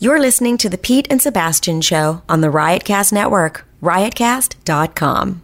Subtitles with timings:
[0.00, 5.42] You're listening to the Pete and Sebastian Show on the Riotcast Network, riotcast.com.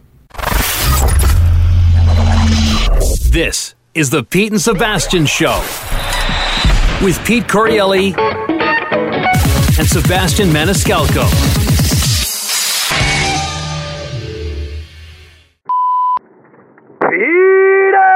[3.29, 5.59] This is the Pete and Sebastian Show
[7.03, 8.15] with Pete Correale
[9.77, 11.25] and Sebastian Maniscalco.
[17.01, 18.15] Peter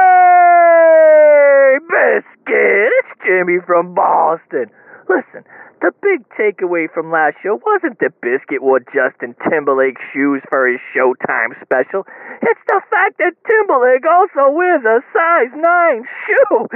[1.86, 4.70] Biscuit, it's Jimmy from Boston.
[5.06, 5.44] Listen,
[5.80, 10.80] the big takeaway from last show wasn't that Biscuit wore Justin Timberlake shoes for his
[10.92, 12.04] Showtime special.
[12.44, 16.68] It's the fact that Timberlake also wears a size 9 shoe.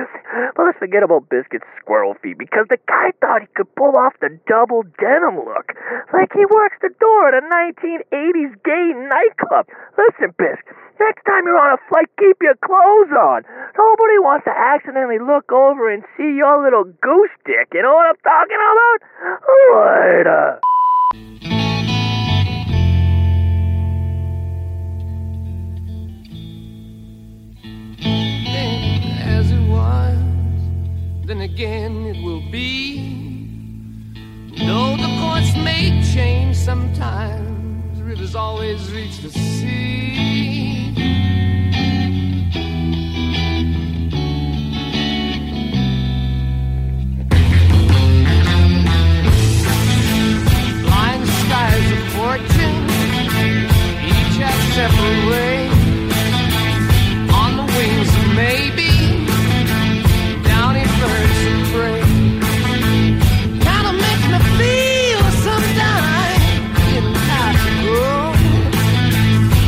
[0.56, 4.32] Let's forget about Biscuit's squirrel feet because the guy thought he could pull off the
[4.48, 5.76] double denim look.
[6.12, 9.68] Like he works the door at a 1980s gay nightclub.
[10.00, 13.44] Listen, Biscuit, next time you're on a flight, keep your clothes on.
[13.76, 17.68] Nobody wants to accidentally look over and see your little goose dick.
[17.76, 18.93] You know what I'm talking about?
[19.72, 20.60] Later.
[29.26, 30.18] as it was,
[31.26, 34.14] then again it will be.
[34.58, 40.83] Though the course may change sometimes, rivers always reach the sea.
[52.36, 52.84] Fortune,
[54.02, 55.72] each have separate ways
[57.32, 58.90] on the wings of maybe
[60.42, 62.02] downy birds of prey.
[63.64, 66.42] Kinda makes me feel sometimes
[66.96, 67.94] in time to.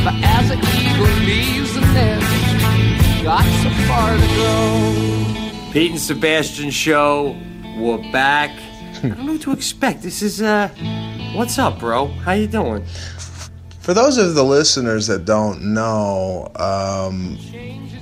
[0.04, 5.72] But as an eagle leaves the nest, got so far to go.
[5.72, 7.36] Pete and Sebastian show.
[7.76, 8.50] We're back.
[9.04, 10.02] I don't know what to expect.
[10.02, 10.70] This is uh
[11.34, 12.06] what's up, bro?
[12.06, 12.84] How you doing?
[13.80, 17.38] For those of the listeners that don't know, um,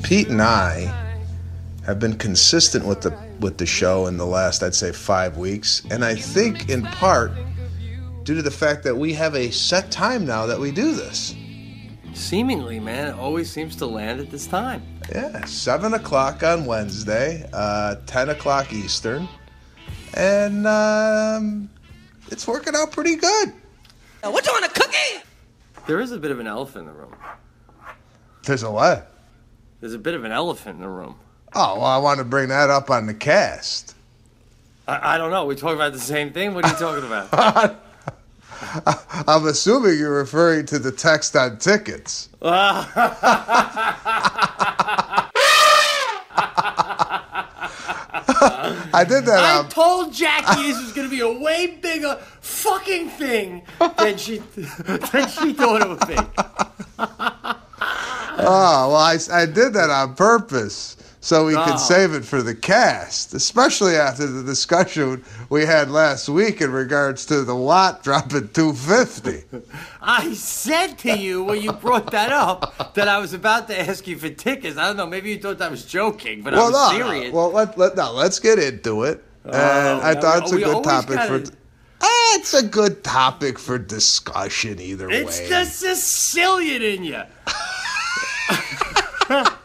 [0.02, 0.92] Pete and I
[1.84, 5.82] have been consistent with the with the show in the last, I'd say, five weeks,
[5.90, 7.32] and I think in part
[8.22, 11.34] due to the fact that we have a set time now that we do this.
[12.14, 14.82] Seemingly, man, it always seems to land at this time.
[15.12, 19.28] Yeah, seven o'clock on Wednesday, uh, ten o'clock Eastern,
[20.14, 21.68] and um,
[22.30, 23.52] it's working out pretty good.
[24.22, 25.22] What you want, a cookie?
[25.86, 27.14] There is a bit of an elephant in the room.
[28.44, 29.10] There's a what?
[29.80, 31.16] There's a bit of an elephant in the room.
[31.54, 33.94] Oh, well, I want to bring that up on the cast.
[34.88, 35.44] I, I don't know.
[35.44, 36.54] We talking about the same thing?
[36.54, 37.80] What are you talking about?
[39.28, 42.28] I'm assuming you're referring to the text on tickets.
[48.94, 49.44] I did that.
[49.44, 53.62] I on- told Jackie this was gonna be a way bigger fucking thing
[53.98, 56.16] than she than she thought it would be.
[58.36, 61.64] Oh, well, I, I did that on purpose so we Oh.
[61.64, 66.70] could save it for the cast, especially after the discussion we had last week in
[66.70, 69.44] regards to the Watt dropping 250.
[70.02, 74.06] I said to you when you brought that up that I was about to ask
[74.06, 74.76] you for tickets.
[74.76, 77.06] I don't know, maybe you thought I was joking, but I well, was no, no.
[77.08, 77.32] serious.
[77.32, 79.24] Well, let, let, no, let's get into it.
[79.44, 81.52] and I now thought it's a good topic gotta- for.
[82.36, 85.44] It's a good topic for discussion either it's way.
[85.46, 87.22] It's the Sicilian in you.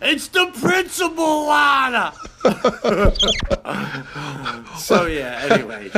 [0.00, 2.12] it's the principal, Lana.
[4.78, 5.48] so yeah.
[5.50, 5.88] Anyway,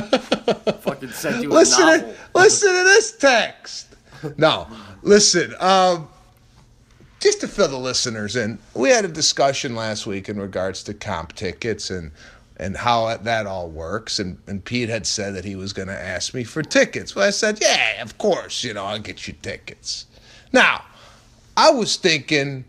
[0.80, 2.12] fucking sent you a listen, novel.
[2.12, 3.96] to, listen to this text.
[4.36, 4.68] No,
[5.02, 5.54] listen.
[5.60, 6.08] Um,
[7.20, 10.94] just to fill the listeners in, we had a discussion last week in regards to
[10.94, 12.12] comp tickets and
[12.60, 14.18] and how that all works.
[14.18, 17.16] And, and Pete had said that he was going to ask me for tickets.
[17.16, 20.04] Well, I said, yeah, of course, you know, I'll get you tickets.
[20.52, 20.84] Now,
[21.56, 22.66] I was thinking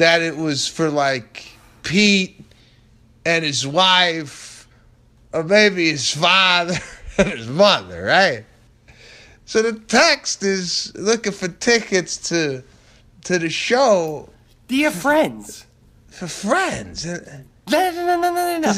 [0.00, 1.46] that it was for like
[1.82, 2.42] Pete
[3.26, 4.66] and his wife,
[5.32, 6.74] or maybe his father
[7.18, 8.44] and his mother, right?
[9.44, 12.62] So the text is looking for tickets to
[13.24, 14.30] to the show
[14.68, 15.66] Dear friends.
[16.08, 17.04] for friends.
[17.04, 18.72] And- No, no, no, no, no, no.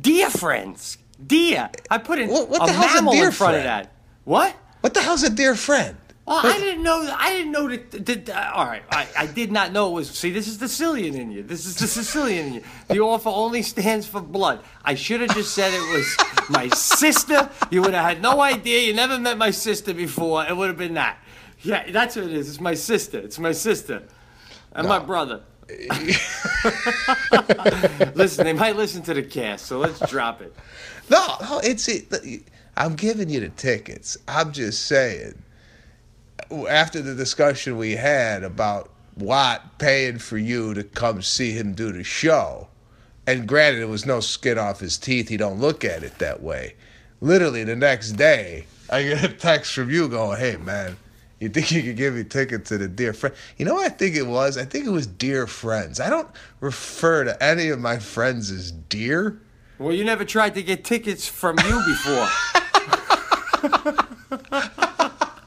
[0.00, 0.96] Dear friends.
[1.26, 1.68] Dear.
[1.90, 3.84] I put in What- what a the hell's a mammal dear in front of friend?
[3.86, 3.92] that.
[4.24, 4.56] What?
[4.80, 5.96] What the hell's a dear friend?
[6.26, 7.14] Well, I didn't know.
[7.18, 7.90] I didn't know that.
[8.06, 10.10] that- uh, all right, I, I did not know it was.
[10.10, 11.42] See, this is the Sicilian in you.
[11.42, 12.62] This is the Sicilian in you.
[12.88, 14.60] The offer only stands for blood.
[14.84, 16.16] I should have just said it was
[16.48, 17.50] my sister.
[17.70, 18.80] You would have had no idea.
[18.86, 20.46] You never met my sister before.
[20.46, 21.18] It would have been that.
[21.60, 22.48] Yeah, that's what it is.
[22.48, 23.18] It's my sister.
[23.18, 24.02] It's my sister,
[24.72, 25.42] and my brother.
[28.14, 30.54] listen, they might listen to the cast, so let's drop it.
[31.10, 32.12] No, no, it's it.
[32.76, 34.16] I'm giving you the tickets.
[34.26, 35.34] I'm just saying.
[36.50, 41.92] After the discussion we had about Watt paying for you to come see him do
[41.92, 42.68] the show,
[43.26, 46.42] and granted it was no skin off his teeth, he don't look at it that
[46.42, 46.74] way.
[47.20, 50.96] Literally the next day, I get a text from you going, "Hey man,
[51.40, 53.94] you think you could give me tickets to the dear friend?" You know what I
[53.94, 54.58] think it was?
[54.58, 56.00] I think it was dear friends.
[56.00, 56.28] I don't
[56.60, 59.40] refer to any of my friends as dear.
[59.78, 62.28] Well, you never tried to get tickets from you before.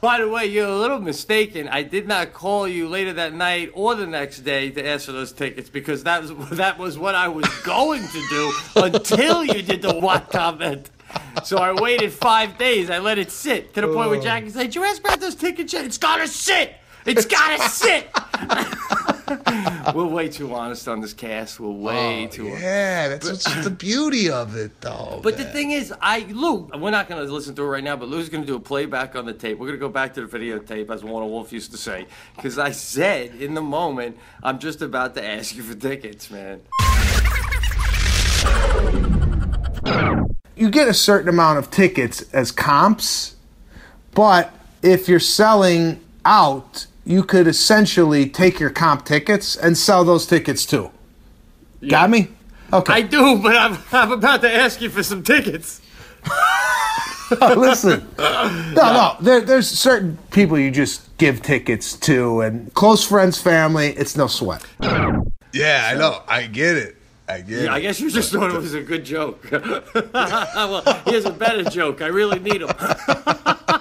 [0.07, 1.68] By the way, you're a little mistaken.
[1.68, 5.12] I did not call you later that night or the next day to ask for
[5.12, 9.62] those tickets because that was that was what I was going to do until you
[9.62, 10.92] did the what comment.
[11.44, 12.89] So I waited five days.
[12.89, 14.24] I let it sit to the point where oh.
[14.24, 15.83] Jackie said, "Did you ask about those tickets yet?
[15.83, 16.77] It's gotta sit.
[17.07, 18.09] It's gotta sit."
[19.94, 21.59] We're way too honest on this cast.
[21.59, 22.48] We're way oh, too.
[22.48, 22.63] honest.
[22.63, 25.19] Oh, Yeah, that's what's the beauty of it, though.
[25.24, 27.95] But the thing is, I Lou, we're not going to listen to it right now,
[27.95, 29.57] but Lou's going to do a playback on the tape.
[29.57, 32.06] We're going to go back to the videotape, as Warner Wolf used to say,
[32.36, 36.62] because I said in the moment, I'm just about to ask you for tickets, man.
[40.56, 43.36] you get a certain amount of tickets as comps,
[44.13, 50.25] but if you're selling out, you could essentially take your comp tickets and sell those
[50.25, 50.92] tickets too.
[51.88, 52.27] Got me?
[52.74, 52.94] Okay.
[52.94, 55.80] I do, but I'm, I'm about to ask you for some tickets.
[57.31, 59.15] Listen, no, no.
[59.21, 63.88] There, there's certain people you just give tickets to, and close friends, family.
[63.89, 64.65] It's no sweat.
[65.54, 66.24] Yeah, I know.
[66.27, 66.98] I get it.
[67.30, 69.50] I get Yeah, I guess you just thought it was a good joke.
[69.51, 72.01] well, here's a better joke.
[72.01, 72.69] I really need them.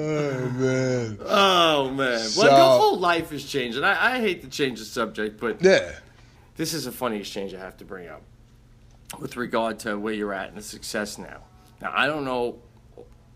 [0.00, 1.18] Oh man.
[1.24, 3.84] Oh man, So- well, the whole life is changing.
[3.84, 5.92] I, I hate to change the subject, but Yeah.
[6.56, 8.22] this is a funny exchange I have to bring up
[9.18, 11.42] with regard to where you're at and the success now.
[11.82, 12.58] Now, I don't know.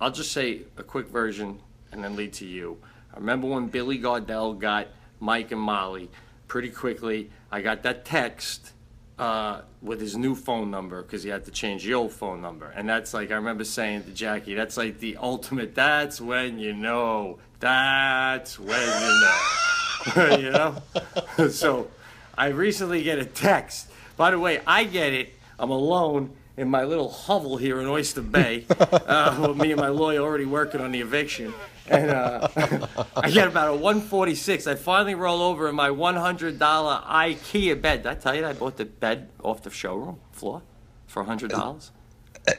[0.01, 1.61] I'll just say a quick version
[1.93, 2.79] and then lead to you.
[3.13, 4.89] I remember when Billy Gardell got
[5.21, 6.11] Mike and Molly
[6.49, 7.31] pretty quickly.
[7.51, 8.73] I got that text
[9.19, 12.67] uh, with his new phone number because he had to change the old phone number.
[12.67, 16.73] And that's like, I remember saying to Jackie, that's like the ultimate, that's when you
[16.73, 17.39] know.
[17.61, 20.37] That's when you know.
[20.37, 21.49] you know?
[21.51, 21.89] so
[22.37, 23.89] I recently get a text.
[24.17, 25.35] By the way, I get it.
[25.59, 28.67] I'm alone in my little hovel here in Oyster Bay.
[29.05, 31.53] Uh, with me and my lawyer already working on the eviction.
[31.89, 32.49] And uh,
[33.17, 34.67] I get about a 146.
[34.67, 38.03] I finally roll over in my $100 IKEA bed.
[38.03, 40.63] Did I tell you that I bought the bed off the showroom floor
[41.07, 41.91] for $100?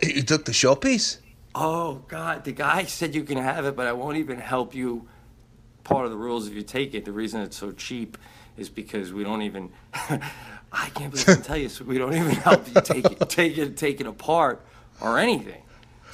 [0.02, 1.18] You took the showpiece.
[1.54, 5.08] Oh God, the guy said you can have it, but I won't even help you.
[5.84, 8.18] Part of the rules, if you take it, the reason it's so cheap
[8.58, 9.72] is because we don't even.
[9.94, 13.30] I can't believe I can tell you, so we don't even help you take it,
[13.30, 14.66] take it, take it apart
[15.00, 15.62] or anything.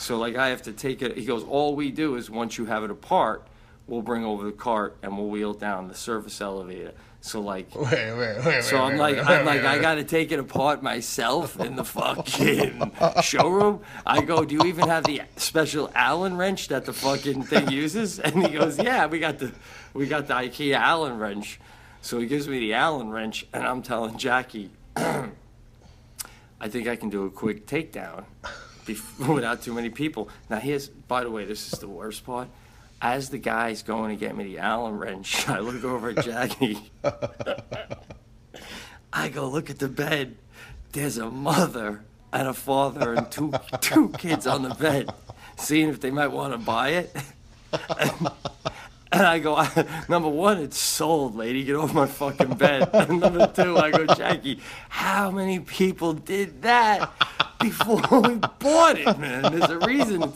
[0.01, 1.15] So like I have to take it.
[1.15, 3.47] He goes, all we do is once you have it apart,
[3.85, 6.93] we'll bring over the cart and we'll wheel down the service elevator.
[7.21, 7.75] So like.
[7.75, 8.63] Wait, wait, wait.
[8.63, 13.81] So I'm like, I'm like, I gotta take it apart myself in the fucking showroom.
[14.03, 18.19] I go, do you even have the special Allen wrench that the fucking thing uses?
[18.23, 19.51] And he goes, yeah, we got the,
[19.93, 21.59] we got the IKEA Allen wrench.
[22.01, 25.29] So he gives me the Allen wrench, and I'm telling Jackie, I
[26.67, 28.25] think I can do a quick takedown
[28.85, 30.29] bef- without too many people.
[30.49, 32.47] Now here's, by the way, this is the worst part.
[33.01, 36.91] As the guy's going to get me the Allen wrench, I look over at Jackie.
[39.13, 40.35] I go look at the bed.
[40.91, 45.09] There's a mother and a father and two two kids on the bed,
[45.57, 47.15] seeing if they might want to buy it.
[49.13, 49.61] I go,
[50.09, 51.63] number one, it's sold, lady.
[51.63, 52.89] Get off my fucking bed.
[53.01, 57.11] And number two, I go, Jackie, how many people did that
[57.59, 59.43] before we bought it, man?
[59.43, 60.31] There's a reason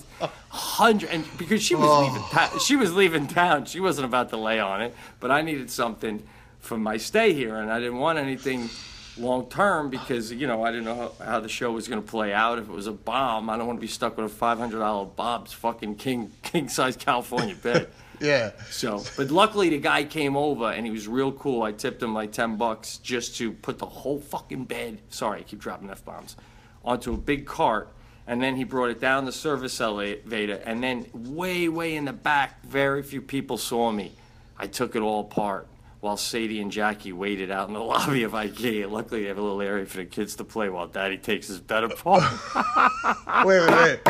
[0.50, 2.30] hundred, and because she was leaving, oh.
[2.32, 3.66] ta- she was leaving town.
[3.66, 6.24] She wasn't about to lay on it, but I needed something
[6.60, 8.70] for my stay here, and I didn't want anything
[9.18, 12.08] long term because you know I didn't know how, how the show was going to
[12.08, 12.58] play out.
[12.58, 14.80] If it was a bomb, I don't want to be stuck with a five hundred
[14.80, 17.90] dollar Bob's fucking king king size California bed.
[18.20, 18.52] Yeah.
[18.70, 21.64] So, but luckily the guy came over and he was real cool.
[21.64, 25.02] I tipped him like ten bucks just to put the whole fucking bed.
[25.10, 26.36] Sorry, I keep dropping f bombs
[26.84, 27.90] onto a big cart.
[28.28, 30.60] And then he brought it down the service elevator.
[30.66, 34.14] And then, way, way in the back, very few people saw me.
[34.58, 35.68] I took it all apart
[36.00, 38.90] while Sadie and Jackie waited out in the lobby of IKEA.
[38.90, 41.60] Luckily, they have a little area for the kids to play while Daddy takes his
[41.60, 42.24] bed apart.
[43.46, 44.00] Wait, wait, wait.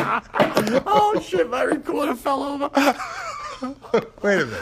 [0.86, 2.70] oh shit, my recorder fell over.
[4.22, 4.60] Wait a minute.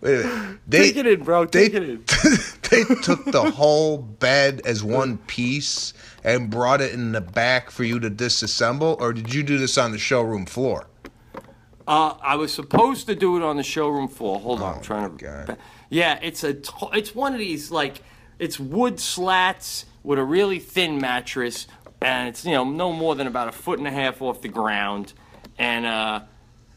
[0.00, 0.58] Wait a minute.
[0.66, 1.44] They, Take it in, bro.
[1.44, 2.04] they, Take it in.
[2.70, 5.92] they took the whole bed as one piece
[6.24, 9.78] and brought it in the back for you to disassemble, or did you do this
[9.78, 10.86] on the showroom floor?
[11.86, 14.38] Uh, I was supposed to do it on the showroom floor.
[14.40, 15.24] Hold on, I'm Oh, trying to.
[15.24, 15.56] God.
[15.88, 16.56] Yeah, it's a.
[16.92, 18.02] It's one of these like,
[18.38, 21.66] it's wood slats with a really thin mattress,
[22.02, 24.48] and it's you know no more than about a foot and a half off the
[24.48, 25.14] ground,
[25.58, 26.20] and uh,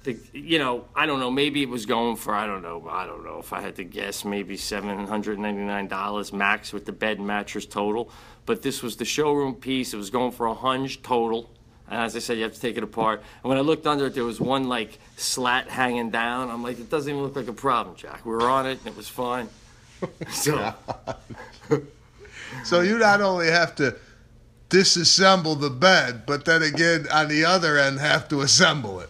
[0.04, 3.06] the you know I don't know maybe it was going for I don't know I
[3.06, 6.86] don't know if I had to guess maybe seven hundred ninety nine dollars max with
[6.86, 8.10] the bed and mattress total,
[8.46, 9.94] but this was the showroom piece.
[9.94, 11.50] It was going for a hunch total.
[11.90, 13.22] And as I said, you have to take it apart.
[13.44, 16.50] And when I looked under it, there was one like slat hanging down.
[16.50, 18.26] I'm like, it doesn't even look like a problem, Jack.
[18.26, 19.50] We were on it, and it was fine.
[20.32, 20.74] So
[22.64, 23.96] So you not only have to
[24.70, 29.10] disassemble the bed, but then again on the other end have to assemble it.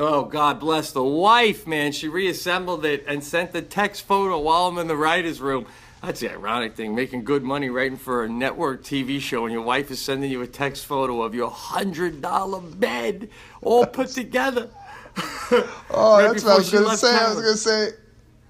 [0.00, 1.92] Oh, God bless the wife, man.
[1.92, 5.66] She reassembled it and sent the text photo while I'm in the writer's room.
[6.02, 9.60] That's the ironic thing, making good money writing for a network TV show, and your
[9.60, 13.28] wife is sending you a text photo of your $100 bed
[13.60, 14.70] all put together.
[15.90, 17.14] Oh, Right that's what I was gonna left say.
[17.14, 17.88] I was gonna say,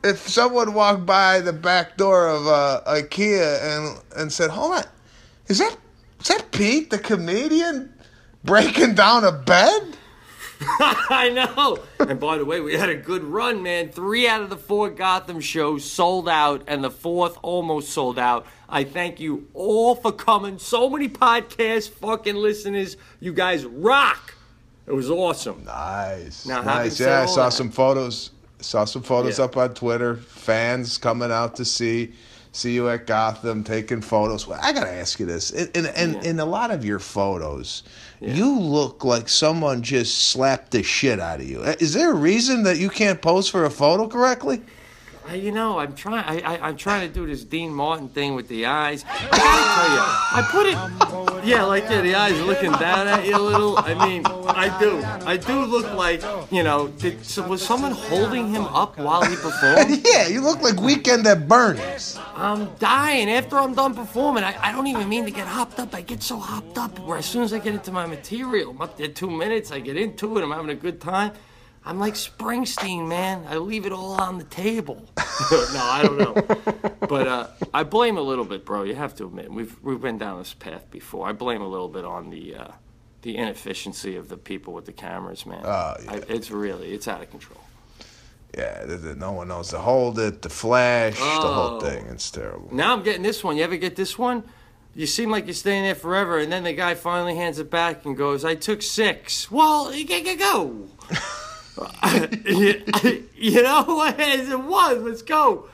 [0.05, 4.85] if someone walked by the back door of uh, IKEA and and said, "Hold on,
[5.49, 5.77] is that
[6.21, 7.93] is that Pete, the comedian,
[8.45, 9.97] breaking down a bed?"
[10.81, 11.79] I know.
[11.99, 13.91] And by the way, we had a good run, man.
[13.91, 18.47] Three out of the four Gotham shows sold out, and the fourth almost sold out.
[18.69, 20.59] I thank you all for coming.
[20.59, 22.97] So many podcast fucking listeners.
[23.21, 24.35] You guys rock.
[24.87, 25.65] It was awesome.
[25.65, 26.99] Nice, Now, nice.
[27.01, 28.31] Yeah, I saw that- some photos.
[28.61, 29.47] Saw some photos Yeah.
[29.47, 30.17] up on Twitter.
[30.17, 32.13] Fans coming out to see
[32.53, 34.47] see you at Gotham, taking photos.
[34.47, 35.51] Well, I gotta ask you this.
[35.51, 36.23] In in, in, Yeah.
[36.31, 37.83] in a lot of your photos,
[38.21, 41.61] you look like someone just slapped the shit out of you.
[41.63, 44.63] Uh, Is there a reason that you can't pose for a photo correctly?
[45.31, 46.25] I, you know, I'm trying.
[46.25, 49.05] I, I, I'm trying to do this Dean Martin thing with the eyes.
[49.09, 49.39] I gotta
[49.77, 50.03] tell you,
[50.35, 51.47] I put it.
[51.47, 53.79] Yeah, like yeah, the eyes are looking down at you a little.
[53.79, 55.01] I mean, I do.
[55.25, 56.21] I do look like
[56.51, 56.89] you know.
[56.89, 60.05] Did, so was someone holding him up while he performed?
[60.05, 62.19] yeah, you look like Weekend at Bernie's.
[62.35, 64.43] I'm dying after I'm done performing.
[64.43, 65.95] I, I don't even mean to get hopped up.
[65.95, 68.83] I get so hopped up where as soon as I get into my material, I'm
[68.83, 69.71] up there two minutes.
[69.71, 70.43] I get into it.
[70.43, 71.31] I'm having a good time.
[71.85, 73.47] I'm like Springsteen, man.
[73.49, 75.05] I leave it all on the table.
[75.17, 76.95] no, I don't know.
[77.09, 78.83] But uh, I blame a little bit, bro.
[78.83, 81.27] You have to admit we've we've been down this path before.
[81.27, 82.69] I blame a little bit on the uh,
[83.23, 85.63] the inefficiency of the people with the cameras, man.
[85.65, 86.13] Oh, yeah.
[86.13, 87.61] I, it's really it's out of control.
[88.57, 91.81] Yeah, th- th- no one knows to hold it, the flash, the whole Oh.
[91.81, 92.07] thing.
[92.07, 92.69] It's terrible.
[92.73, 93.57] Now I'm getting this one.
[93.57, 94.43] You ever get this one?
[94.95, 98.05] You seem like you're staying there forever, and then the guy finally hands it back
[98.05, 99.51] and goes, "I took six.
[99.51, 100.89] Well, you gotta go.
[103.35, 104.99] you, know, as it was.
[105.03, 105.69] Let's go.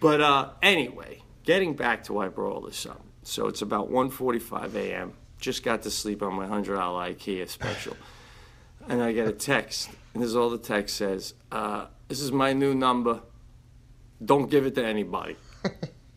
[0.00, 3.02] But uh, anyway, getting back to why I brought all this up.
[3.22, 5.12] So it's about 1:45 a.m.
[5.38, 7.96] Just got to sleep on my hundred dollar IKEA special,
[8.88, 11.34] and I get a text, and this is all the text says.
[11.50, 13.20] Uh, this is my new number.
[14.22, 15.36] Don't give it to anybody.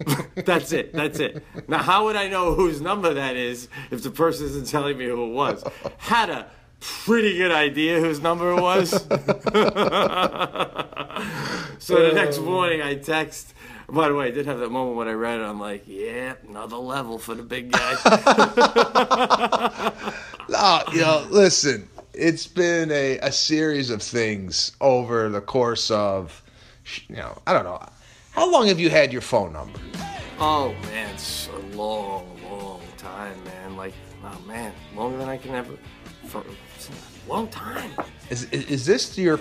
[0.36, 0.94] That's it.
[0.94, 1.46] That's it.
[1.68, 5.06] Now, how would I know whose number that is if the person isn't telling me
[5.06, 5.64] who it was?
[5.98, 6.48] Had a
[7.06, 8.90] pretty good idea whose number it was.
[8.92, 9.00] so
[12.08, 12.44] the next oh.
[12.44, 13.54] morning, I text.
[13.90, 15.44] By the way, I did have that moment when I read it.
[15.44, 17.96] I'm like, yeah, another level for the big guy.
[20.50, 26.44] Oh, you know, listen, it's been a, a series of things over the course of,
[27.08, 27.82] you know, I don't know.
[28.32, 29.80] How long have you had your phone number?
[30.40, 33.76] oh man, it's a long, long time, man.
[33.76, 35.74] Like, oh man, longer than I can ever.
[36.26, 36.44] For
[37.28, 37.92] long time.
[38.30, 39.40] Is, is, is this your,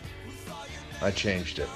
[1.01, 1.69] I changed it.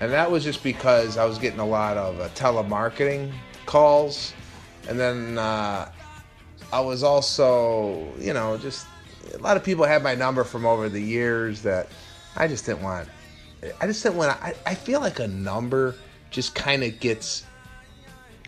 [0.00, 3.32] And that was just because I was getting a lot of uh, telemarketing
[3.66, 4.32] calls.
[4.88, 5.90] And then uh,
[6.72, 8.86] I was also, you know, just
[9.34, 11.88] a lot of people had my number from over the years that
[12.36, 13.08] I just didn't want.
[13.80, 14.30] I just didn't want.
[14.42, 15.94] I, I feel like a number
[16.30, 17.44] just kind of gets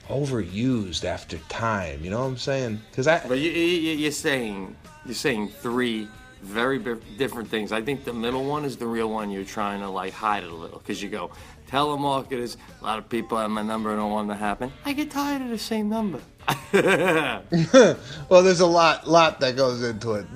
[0.09, 2.05] overused after time.
[2.05, 2.81] You know what I'm saying?
[2.91, 6.09] Because I But you, you, you're saying you're saying three
[6.43, 6.79] very
[7.19, 7.73] different things.
[7.73, 9.31] I think the middle one is the real one.
[9.31, 11.31] You're trying to like hide it a little because you go
[11.69, 12.57] telemarketers.
[12.81, 14.73] A lot of people have my number and don't want it to happen.
[14.85, 16.21] I get tired of the same number.
[16.73, 20.27] well, there's a lot lot that goes into it.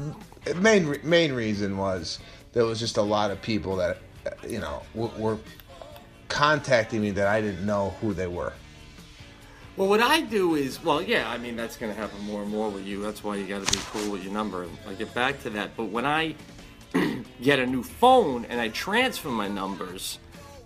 [0.56, 2.18] Main main reason was
[2.52, 3.99] there was just a lot of people that
[4.46, 5.38] you know, were, were
[6.28, 8.52] contacting me that I didn't know who they were.
[9.76, 12.50] Well, what I do is, well, yeah, I mean, that's going to happen more and
[12.50, 13.02] more with you.
[13.02, 14.66] That's why you got to be cool with your number.
[14.88, 15.76] I get back to that.
[15.76, 16.37] But when I
[17.42, 20.20] get a new phone and I transfer my numbers,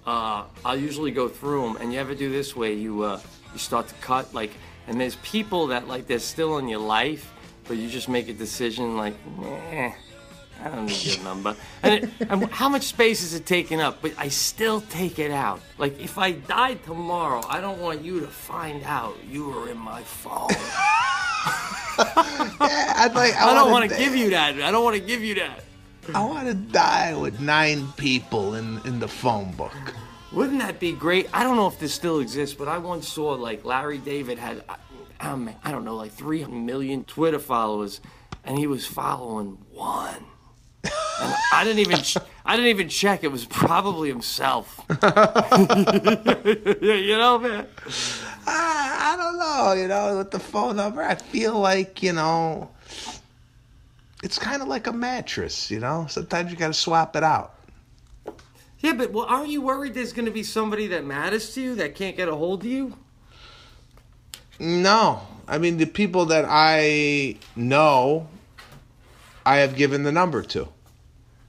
[0.07, 1.77] uh, I'll usually go through them.
[1.79, 3.21] And you ever do this where you uh,
[3.55, 4.53] you start to cut like,
[4.89, 7.33] and there's people that like they're still in your life,
[7.65, 9.93] but you just make a decision like, nah,
[10.65, 11.55] I don't need your number.
[11.83, 14.01] And, it, and how much space is it taking up?
[14.01, 15.61] But I still take it out.
[15.77, 19.79] Like if I died tomorrow, I don't want you to find out you were in
[19.79, 20.49] my phone.
[21.99, 23.35] Yeah, I'd like.
[23.35, 24.55] I don't wanna want to di- give you that.
[24.63, 25.65] I don't want to give you that.
[26.15, 29.75] I want to die with nine people in in the phone book.
[30.39, 31.29] Wouldn't that be great?
[31.33, 34.63] I don't know if this still exists, but I once saw like Larry David had,
[35.19, 38.01] um, I don't know, like three million Twitter followers,
[38.45, 40.25] and he was following one.
[40.85, 41.99] And I didn't even,
[42.47, 43.25] I didn't even check.
[43.25, 44.81] It was probably himself.
[44.89, 44.97] you
[47.17, 47.67] know, man.
[48.47, 52.71] I, I don't know, you know, with the phone number, I feel like, you know,
[54.23, 56.07] it's kind of like a mattress, you know?
[56.09, 57.58] Sometimes you got to swap it out.
[58.81, 61.75] Yeah, but well, aren't you worried there's going to be somebody that matters to you
[61.77, 62.97] that can't get a hold of you?
[64.61, 65.23] No.
[65.49, 68.29] I mean, the people that I know,
[69.45, 70.69] I have given the number to.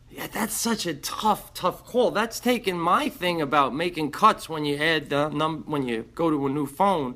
[0.10, 2.12] Yeah, that's such a tough, tough call.
[2.12, 6.30] That's taking my thing about making cuts when you add the num when you go
[6.30, 7.16] to a new phone.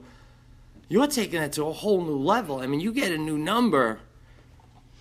[0.90, 2.60] You're taking that to a whole new level.
[2.60, 4.00] I mean, you get a new number,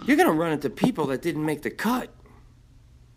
[0.06, 2.10] you're gonna run into people that didn't make the cut.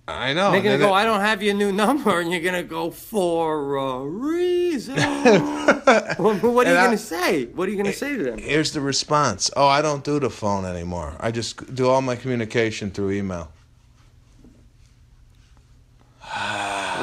[0.07, 0.51] I know.
[0.51, 3.75] They're gonna go, it- "I don't have your new number," and you're gonna go for
[3.77, 4.95] a reason.
[6.17, 7.45] Well, what are you I- gonna say?
[7.45, 8.37] What are you gonna say to them?
[8.37, 9.49] Here's the response.
[9.57, 11.15] Oh, I don't do the phone anymore.
[11.19, 13.51] I just do all my communication through email.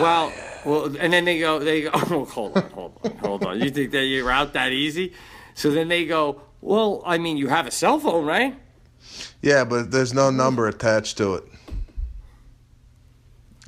[0.00, 0.32] Well,
[0.64, 3.61] well, and then they go, they go, oh, hold on, hold on, hold on.
[3.61, 5.12] You think that you're out that easy?
[5.54, 8.54] So then they go, well, I mean, you have a cell phone, right?
[9.42, 11.44] Yeah, but there's no number attached to it.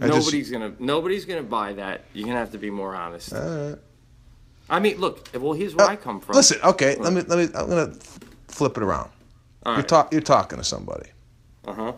[0.01, 2.05] I just- nobody's gonna, nobody's gonna buy that.
[2.13, 3.33] You're gonna have to be more honest.
[3.33, 3.79] Alright.
[4.69, 6.35] I mean, look, well, here's where I come from.
[6.35, 7.45] Uh, Listen, okay, let me let me.
[7.55, 7.93] I'm gonna
[8.49, 9.11] flip it around.
[9.65, 9.89] All You're right.
[9.89, 10.13] talk.
[10.13, 11.09] You're talking to somebody,
[11.67, 11.93] Uh huh.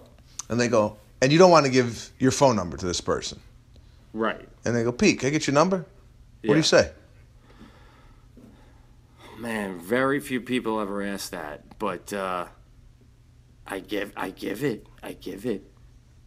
[0.48, 3.38] and they go, and you don't want to give your phone number to this person,
[4.12, 4.46] Right.
[4.64, 5.87] and they go, Pete, can I get your number?
[6.42, 6.90] What do you say?
[9.38, 12.46] Man, very few people ever ask that, but uh,
[13.66, 15.62] I give, I give it, I give it.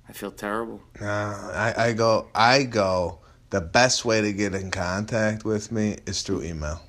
[0.10, 0.82] I feel terrible.
[1.00, 2.28] Uh, I, I go.
[2.34, 3.20] I go.
[3.52, 6.82] The best way to get in contact with me is through email.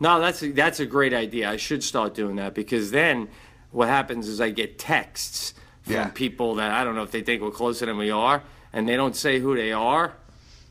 [0.00, 1.48] No, that's a, that's a great idea.
[1.50, 3.28] I should start doing that because then
[3.70, 6.08] what happens is I get texts from Yeah.
[6.08, 8.96] people that I don't know if they think we're closer than we are, and they
[8.96, 10.14] don't say who they are,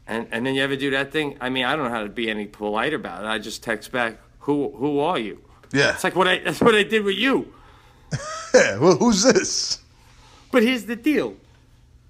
[0.07, 1.37] and and then you ever do that thing?
[1.39, 3.27] I mean, I don't know how to be any polite about it.
[3.27, 5.93] I just text back, "Who who are you?" Yeah.
[5.93, 7.53] It's like what I that's what I did with you.
[8.53, 8.77] Yeah.
[8.79, 9.79] Well, who's this?
[10.51, 11.35] But here's the deal.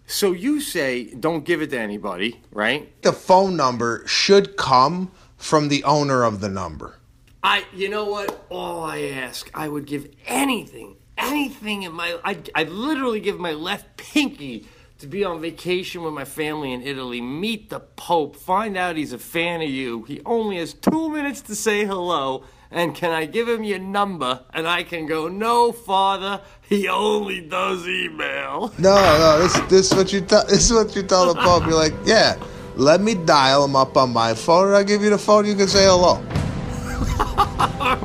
[0.07, 3.01] So you say don't give it to anybody, right?
[3.01, 6.95] The phone number should come from the owner of the number.
[7.43, 8.45] I, you know what?
[8.49, 13.53] All I ask, I would give anything, anything in my, I, I literally give my
[13.53, 14.67] left pinky
[14.99, 19.13] to be on vacation with my family in Italy, meet the Pope, find out he's
[19.13, 20.03] a fan of you.
[20.03, 24.41] He only has two minutes to say hello, and can I give him your number?
[24.53, 28.73] And I can go, no, Father, he only does email.
[28.77, 29.39] No, no.
[29.39, 30.45] This this is what you tell.
[30.45, 31.65] This is what you tell the Pope.
[31.65, 32.41] You're like, yeah.
[32.77, 35.45] Let me dial him up on my phone, and I'll give you the phone.
[35.45, 36.23] You can say hello.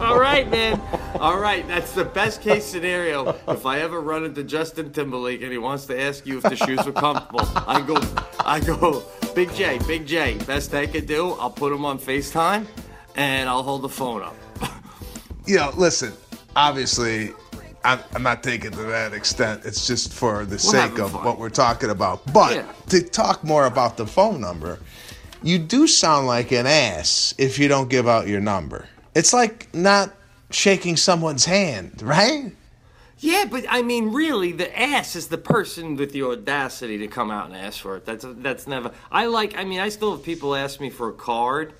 [0.00, 0.80] All right, man.
[1.20, 3.36] All right, that's the best case scenario.
[3.48, 6.56] If I ever run into Justin Timberlake and he wants to ask you if the
[6.56, 7.96] shoes were comfortable, I go,
[8.44, 9.02] I go,
[9.34, 10.36] Big J, Big J.
[10.46, 12.66] Best I could do, I'll put him on Facetime,
[13.14, 14.34] and I'll hold the phone up.
[15.46, 16.12] You know, listen.
[16.56, 17.32] Obviously,
[17.84, 19.62] I'm, I'm not taking it to that extent.
[19.64, 21.24] It's just for the sake of fun.
[21.24, 22.32] what we're talking about.
[22.32, 22.72] But Yeah.
[22.88, 24.78] to talk more about the phone number,
[25.42, 28.86] you do sound like an ass if you don't give out your number.
[29.14, 30.14] It's like not
[30.50, 32.52] shaking someone's hand, right?
[33.18, 37.30] Yeah, but I mean, really, the ass is the person with the audacity to come
[37.30, 38.04] out and ask for it.
[38.04, 38.90] That's that's never.
[39.10, 39.56] I like.
[39.56, 41.72] I mean, I still have people ask me for a card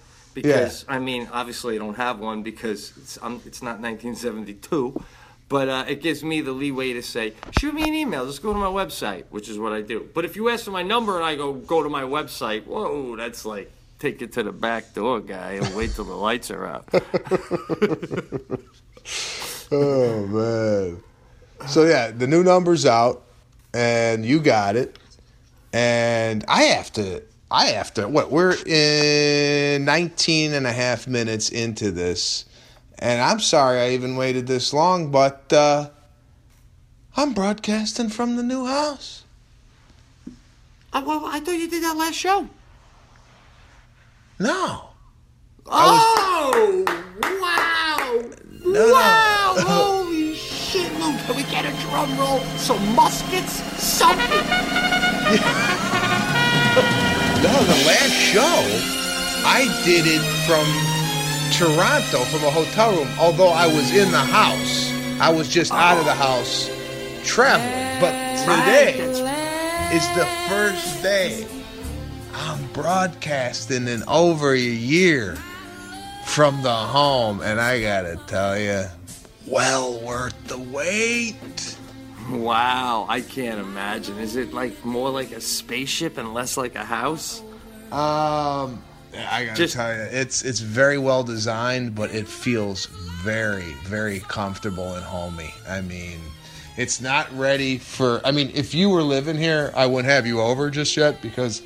[0.43, 5.03] because I mean, obviously, I don't have one because it's um, it's not 1972.
[5.49, 8.27] But uh, it gives me the leeway to say, shoot me an email.
[8.27, 10.09] Just go to my website, which is what I do.
[10.13, 13.15] But if you ask for my number and I go go to my website, whoa,
[13.17, 13.71] that's like
[14.01, 16.85] take it to the back door, guy, and wait till the lights are out.
[19.73, 21.03] Oh man.
[21.69, 23.23] So yeah, the new number's out,
[23.75, 24.97] and you got it.
[25.73, 27.23] and I have to.
[27.51, 28.09] I have to.
[28.09, 32.45] What we're in 19 and a half minutes into this,
[32.99, 35.91] and I'm sorry I even waited this long, but uh,
[37.17, 39.25] I'm broadcasting from the new house.
[40.93, 42.49] Uh, well, I thought you did that last show.
[44.39, 44.91] No.
[45.67, 46.85] Oh,
[47.41, 48.23] wow.
[48.65, 48.93] No, no.
[48.93, 49.55] wow.
[49.59, 51.19] Holy shit, Luke!
[51.27, 52.41] Can we get a drum roll?
[52.59, 53.63] Some muskets?
[53.83, 54.27] Something.
[57.47, 58.43] No, the last show,
[59.47, 60.67] I did it from
[61.53, 63.09] Toronto, from a hotel room.
[63.21, 66.69] Although I was in the house, I was just out of the house
[67.25, 68.01] traveling.
[68.01, 68.99] But today
[69.95, 71.47] is the first day
[72.35, 75.37] I'm broadcasting in over a year
[76.25, 78.87] from the home, and I gotta tell you,
[79.47, 81.37] well worth the wait.
[82.31, 84.19] Wow, I can't imagine.
[84.19, 87.41] Is it like more like a spaceship and less like a house?
[87.93, 88.83] Um,
[89.17, 92.87] I gotta Just- tell you, it's it's very well designed, but it feels
[93.23, 95.55] very very comfortable and homey.
[95.69, 96.19] I mean,
[96.77, 98.21] it's not ready for.
[98.25, 101.63] I mean, if you were living here, I wouldn't have you over just yet because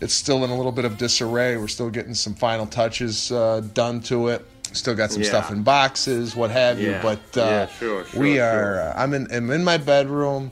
[0.00, 1.56] it's still in a little bit of disarray.
[1.56, 4.44] We're still getting some final touches uh, done to it.
[4.72, 5.28] Still got some Yeah.
[5.28, 6.98] stuff in boxes, what have you.
[7.02, 8.52] But uh, Yeah, sure, we are.
[8.52, 8.80] sure.
[8.80, 9.26] Uh, I'm in.
[9.32, 10.50] I'm in my bedroom.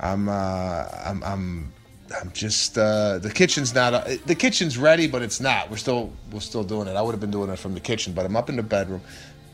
[0.00, 0.28] I'm.
[0.28, 1.22] Uh, I'm.
[1.24, 1.72] I'm.
[2.20, 2.76] I'm just.
[2.76, 3.94] Uh, the kitchen's not.
[3.94, 5.70] Uh, the kitchen's ready, but it's not.
[5.70, 6.12] We're still.
[6.30, 6.96] We're still doing it.
[6.96, 9.00] I would have been doing it from the kitchen, but I'm up in the bedroom.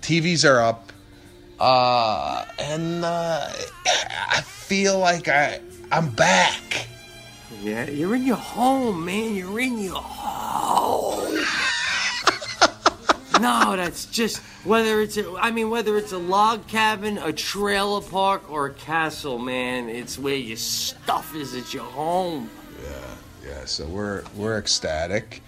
[0.03, 0.93] TVs are up,
[1.61, 3.49] uh, and uh,
[4.31, 5.61] I feel like I.
[5.93, 6.87] I'm back.
[7.63, 9.35] Yeah, you're in your home, man.
[9.35, 11.45] You're in your home.
[13.41, 18.01] No, that's just whether it's a, I mean whether it's a log cabin, a trailer
[18.01, 19.89] park, or a castle, man.
[19.89, 21.55] It's where your stuff is.
[21.55, 22.51] It's your home.
[22.83, 23.65] Yeah, yeah.
[23.65, 25.43] so we're we're ecstatic,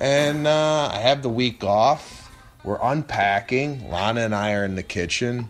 [0.00, 2.30] and uh, I have the week off.
[2.64, 3.90] We're unpacking.
[3.90, 5.48] Lana and I are in the kitchen,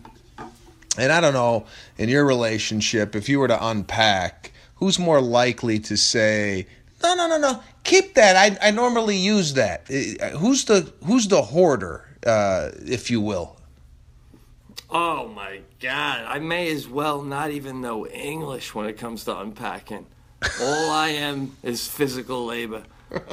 [0.97, 1.65] and I don't know
[1.97, 6.67] in your relationship if you were to unpack, who's more likely to say,
[7.03, 8.35] "No, no, no, no, keep that.
[8.35, 13.57] I I normally use that." Uh, Who's the who's the hoarder, uh, if you will?
[14.89, 16.25] Oh my God!
[16.27, 20.05] I may as well not even know English when it comes to unpacking.
[20.61, 22.83] All I am is physical labor.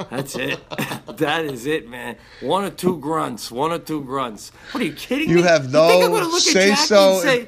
[0.09, 0.59] That's it.
[1.17, 2.15] that is it, man.
[2.41, 3.51] One or two grunts.
[3.51, 4.51] One or two grunts.
[4.71, 5.41] What are you kidding You me?
[5.43, 7.47] have You think I'm no gonna look at say Jackie so and say,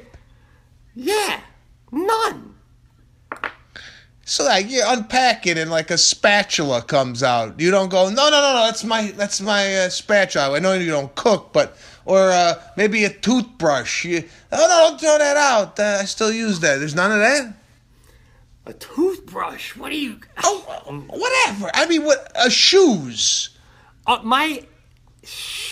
[0.94, 1.40] "Yeah,
[1.92, 2.53] none."
[4.24, 7.60] So like you unpack it and like a spatula comes out.
[7.60, 8.64] You don't go, no, no, no, no.
[8.64, 10.56] That's my that's my uh, spatula.
[10.56, 14.04] I know you don't cook, but or uh, maybe a toothbrush.
[14.04, 15.78] You, oh no, don't throw that out.
[15.78, 16.78] Uh, I still use that.
[16.78, 17.54] There's none of that.
[18.66, 19.76] A toothbrush.
[19.76, 20.20] What are you?
[20.42, 21.70] Oh, whatever.
[21.74, 22.32] I mean, what?
[22.34, 23.50] Uh, shoes.
[24.06, 24.62] Uh, my,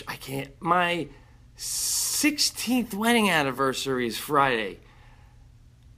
[0.08, 0.50] I can't.
[0.60, 1.08] My
[1.56, 4.80] 16th wedding anniversary is Friday.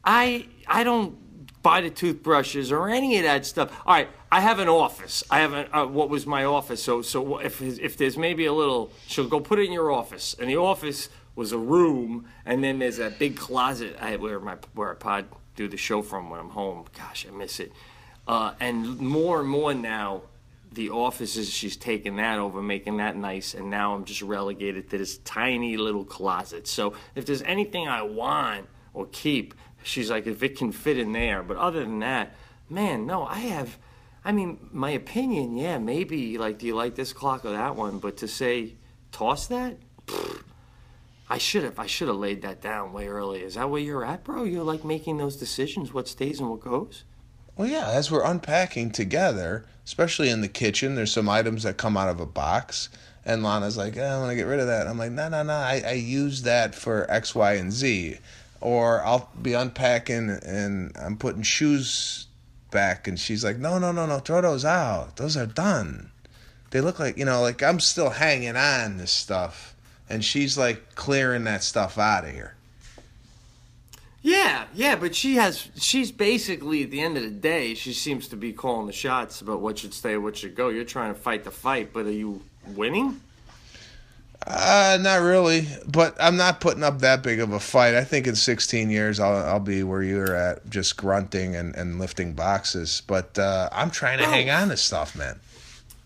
[0.04, 1.16] I I don't
[1.64, 3.76] buy the toothbrushes or any of that stuff.
[3.84, 5.24] All right, I have an office.
[5.30, 6.80] I have a, uh, what was my office.
[6.80, 10.36] So so if if there's maybe a little, she'll go put it in your office.
[10.38, 14.56] And the office was a room, and then there's a big closet I, where my
[14.74, 15.24] where I pod
[15.56, 16.84] do the show from when I'm home.
[16.96, 17.72] Gosh, I miss it.
[18.28, 20.22] Uh, and more and more now,
[20.72, 24.98] the offices she's taking that over, making that nice, and now I'm just relegated to
[24.98, 26.66] this tiny little closet.
[26.66, 31.12] So if there's anything I want or keep, she's like, if it can fit in
[31.12, 31.42] there.
[31.42, 32.34] But other than that,
[32.68, 33.78] man, no, I have.
[34.24, 37.98] I mean, my opinion, yeah, maybe like, do you like this clock or that one?
[37.98, 38.74] But to say
[39.12, 39.76] toss that,
[41.28, 41.78] I should have.
[41.78, 43.44] I should have laid that down way earlier.
[43.44, 44.44] Is that where you're at, bro?
[44.44, 47.04] You're like making those decisions, what stays and what goes.
[47.56, 47.88] Well, yeah.
[47.90, 52.20] As we're unpacking together, especially in the kitchen, there's some items that come out of
[52.20, 52.88] a box.
[53.26, 54.86] And Lana's like, oh, I want to get rid of that.
[54.86, 55.54] I'm like, no, no, no.
[55.54, 58.18] I, I use that for X, Y, and Z.
[58.60, 62.26] Or I'll be unpacking and I'm putting shoes
[62.70, 63.06] back.
[63.06, 64.18] And she's like, no, no, no, no.
[64.18, 65.16] Throw those out.
[65.16, 66.10] Those are done.
[66.70, 69.76] They look like, you know, like I'm still hanging on this stuff.
[70.08, 72.54] And she's like clearing that stuff out of here.
[74.22, 75.68] Yeah, yeah, but she has.
[75.76, 79.42] She's basically at the end of the day, she seems to be calling the shots
[79.42, 80.70] about what should stay, what should go.
[80.70, 83.20] You're trying to fight the fight, but are you winning?
[84.46, 87.94] Uh, not really, but I'm not putting up that big of a fight.
[87.94, 91.98] I think in 16 years I'll I'll be where you're at, just grunting and, and
[91.98, 93.02] lifting boxes.
[93.06, 94.30] But uh, I'm trying to Oh.
[94.30, 95.40] hang on to stuff, man.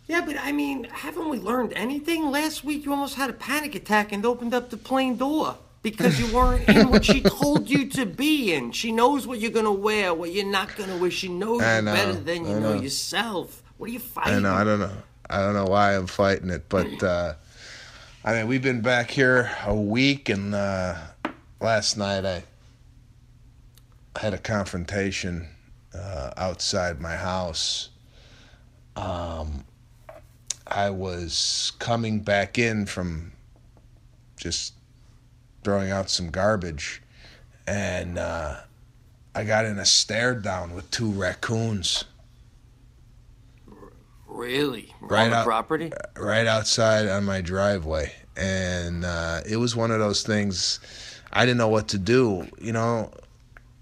[0.07, 2.31] Yeah, but I mean, haven't we learned anything?
[2.31, 5.57] Last week you almost had a panic attack and opened up the plane door.
[5.83, 8.73] because you weren't in what she told you to be in.
[8.73, 11.11] She knows what you're gonna wear, what you're not gonna wear.
[11.11, 12.75] She knows I you better than you know.
[12.75, 12.81] know.
[12.83, 13.63] yourself.
[13.79, 14.35] What are you fighting?
[14.35, 14.55] I know.
[14.55, 14.93] I don't know.
[15.31, 17.35] I don't know why I'm fighting it, but uh,
[18.29, 20.97] I mean, we've been back here a week, and uh,
[21.63, 22.45] last night I
[24.17, 25.49] had a confrontation
[25.95, 27.89] uh, outside my house.
[28.97, 29.65] Um,
[30.67, 33.33] I was coming back in from
[34.37, 34.75] just
[35.65, 37.01] throwing out some garbage,
[37.67, 38.57] and uh,
[39.35, 42.05] I got in a stare down with two raccoons.
[44.29, 44.95] Really?
[45.01, 45.93] Right on the out- property?
[46.17, 48.13] right outside on my driveway.
[48.37, 50.79] And uh, it was one of those things
[51.33, 53.11] i didn't know what to do you know?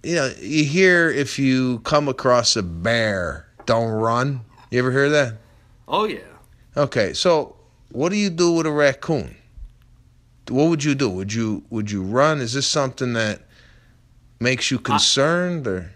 [0.03, 4.41] You know you hear if you come across a bear don't run.
[4.71, 5.35] You ever hear that?
[5.89, 6.21] Oh yeah.
[6.77, 7.57] okay so
[7.91, 9.37] what do you do with a raccoon?
[10.49, 11.09] What would you do?
[11.09, 12.41] Would you would you run?
[12.41, 13.43] Is this something that
[14.41, 15.93] makes you concerned or?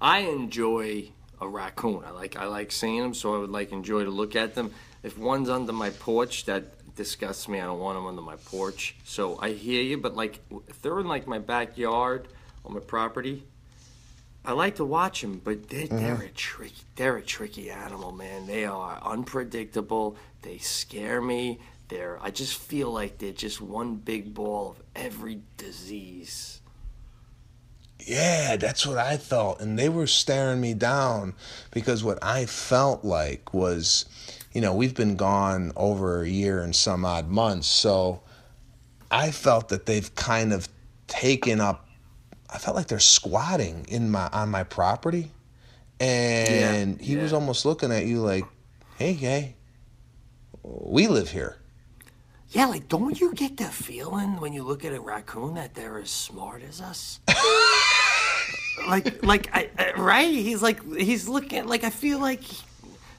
[0.00, 2.02] I enjoy a raccoon.
[2.04, 4.72] I like I like seeing them, so I would like enjoy to look at them.
[5.02, 7.60] If one's under my porch, that disgusts me.
[7.60, 8.96] I don't want them under my porch.
[9.04, 12.28] So I hear you, but like if they're in like my backyard
[12.64, 13.44] on my property,
[14.44, 15.40] I like to watch them.
[15.44, 15.96] But they're, mm-hmm.
[15.98, 18.46] they're a tricky they're a tricky animal, man.
[18.46, 20.16] They are unpredictable.
[20.42, 21.60] They scare me.
[21.88, 26.60] They're I just feel like they're just one big ball of every disease.
[28.06, 29.60] Yeah, that's what I thought.
[29.60, 31.34] And they were staring me down
[31.72, 34.04] because what I felt like was,
[34.52, 37.66] you know, we've been gone over a year and some odd months.
[37.66, 38.22] So
[39.10, 40.68] I felt that they've kind of
[41.08, 41.86] taken up
[42.48, 45.30] I felt like they're squatting in my on my property.
[45.98, 48.44] And he was almost looking at you like,
[48.98, 49.56] Hey gay,
[50.62, 51.56] we live here.
[52.50, 55.98] Yeah, like don't you get the feeling when you look at a raccoon that they're
[55.98, 57.20] as smart as us?
[58.88, 60.32] like, like, I, I, right?
[60.32, 61.66] He's like, he's looking.
[61.66, 62.42] Like, I feel like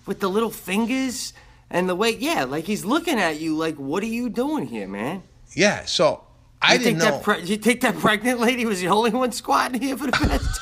[0.05, 1.33] with the little fingers
[1.69, 3.55] and the way, yeah, like he's looking at you.
[3.57, 5.23] Like, what are you doing here, man?
[5.55, 6.23] Yeah, so
[6.61, 9.11] I You didn't think know that pre- you think that pregnant lady was the only
[9.11, 10.61] one squatting here for the past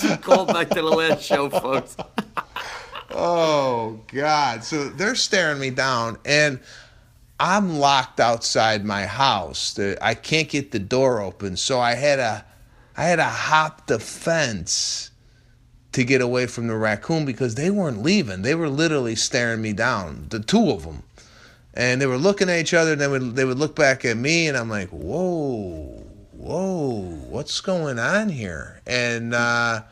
[0.00, 0.16] two?
[0.18, 1.96] Call back to the last show, folks.
[3.12, 4.62] Oh God!
[4.62, 6.60] So they're staring me down, and
[7.40, 9.78] I'm locked outside my house.
[9.78, 12.44] I can't get the door open, so I had to,
[12.98, 15.10] I had to hop the fence
[15.92, 18.42] to get away from the raccoon because they weren't leaving.
[18.42, 21.02] They were literally staring me down, the two of them,
[21.72, 22.92] and they were looking at each other.
[22.92, 27.00] And they would they would look back at me, and I'm like, whoa, whoa,
[27.30, 28.82] what's going on here?
[28.86, 29.82] And uh,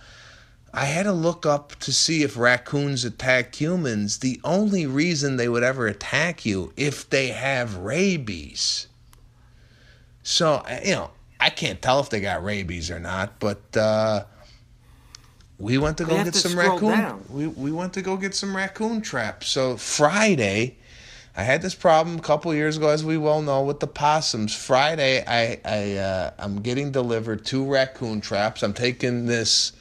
[0.73, 4.19] I had to look up to see if raccoons attack humans.
[4.19, 8.87] The only reason they would ever attack you if they have rabies.
[10.23, 14.25] So, you know, I can't tell if they got rabies or not, but uh,
[15.59, 16.91] we went to go get to some raccoon.
[16.91, 17.25] down.
[17.31, 19.49] We we went to go get some raccoon traps.
[19.49, 20.77] So Friday,
[21.37, 24.55] I had this problem a couple years ago, as we well know, with the possums.
[24.55, 28.63] Friday, I I uh, I'm getting delivered two raccoon traps.
[28.63, 29.73] I'm taking this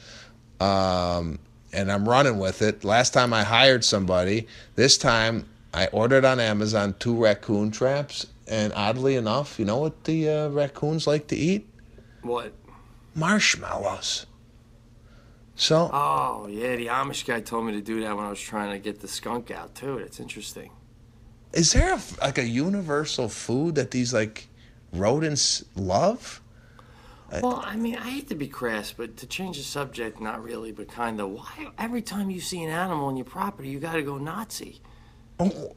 [0.60, 1.38] um,
[1.72, 2.84] and I'm running with it.
[2.84, 4.46] Last time I hired somebody.
[4.74, 10.04] This time I ordered on Amazon two raccoon traps, and oddly enough, you know what
[10.04, 11.68] the uh, raccoons like to eat?
[12.22, 12.52] What?
[13.14, 14.26] Marshmallows.
[15.56, 18.70] So Oh yeah, the Amish guy told me to do that when I was trying
[18.72, 19.98] to get the skunk out too.
[19.98, 20.70] That's interesting.
[21.52, 24.48] is there a, like a universal food that these like
[24.92, 26.40] rodents love?
[27.30, 30.42] Uh, well, I mean, I hate to be crass, but to change the subject, not
[30.42, 31.30] really, but kind of.
[31.30, 34.80] Why every time you see an animal on your property, you got to go Nazi?
[35.38, 35.76] Oh,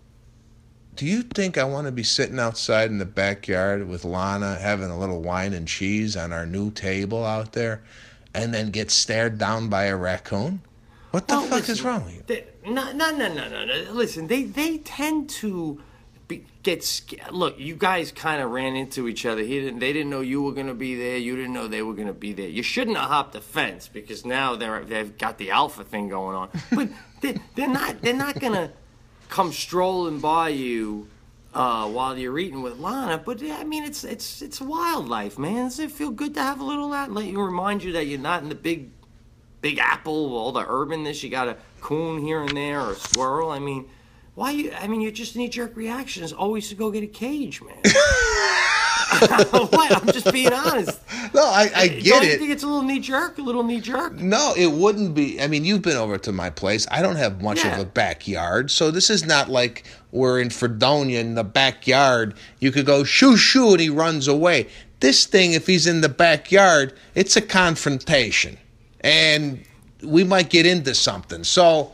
[0.95, 4.89] do you think I want to be sitting outside in the backyard with Lana having
[4.89, 7.83] a little wine and cheese on our new table out there
[8.33, 10.61] and then get stared down by a raccoon?
[11.11, 12.23] What the Well, fuck is wrong with you?
[12.27, 13.91] They, no, no, no, no, no, no.
[13.91, 15.81] Listen, they they tend to
[16.31, 17.31] be, get scared.
[17.31, 19.41] Look, you guys kind of ran into each other.
[19.41, 19.79] He didn't.
[19.79, 21.17] They didn't know you were gonna be there.
[21.17, 22.47] You didn't know they were gonna be there.
[22.47, 26.35] You shouldn't have hopped the fence because now they're they've got the alpha thing going
[26.35, 26.49] on.
[26.71, 26.89] But
[27.21, 28.01] they, they're not.
[28.01, 28.71] They're not gonna
[29.29, 31.07] come strolling by you.
[31.53, 35.65] Uh, while you're eating with Lana, but I mean, it's it's it's wildlife, man.
[35.65, 37.11] Does it feel good to have a little of that?
[37.11, 38.89] Let you remind you that you're not in the big
[39.61, 41.21] Big Apple, all the urbanness.
[41.21, 43.51] You got a coon here and there, or a squirrel.
[43.51, 43.87] I mean,
[44.41, 44.71] why you?
[44.73, 47.75] I mean, your just knee jerk reaction is always to go get a cage, man.
[49.69, 49.95] what?
[49.95, 50.99] I'm just being honest.
[51.31, 52.39] No, I, I get Don't you it.
[52.39, 53.37] think it's a little knee jerk?
[53.37, 54.13] A little knee jerk?
[54.13, 55.39] No, it wouldn't be.
[55.39, 56.87] I mean, you've been over to my place.
[56.89, 57.75] I don't have much Yeah.
[57.75, 62.33] of a backyard, so this is not like we're in Fredonia in the backyard.
[62.59, 64.67] You could go shoo shoo and he runs away.
[65.01, 68.57] This thing, if he's in the backyard, it's a confrontation,
[69.01, 69.63] and
[70.01, 71.43] we might get into something.
[71.43, 71.91] So,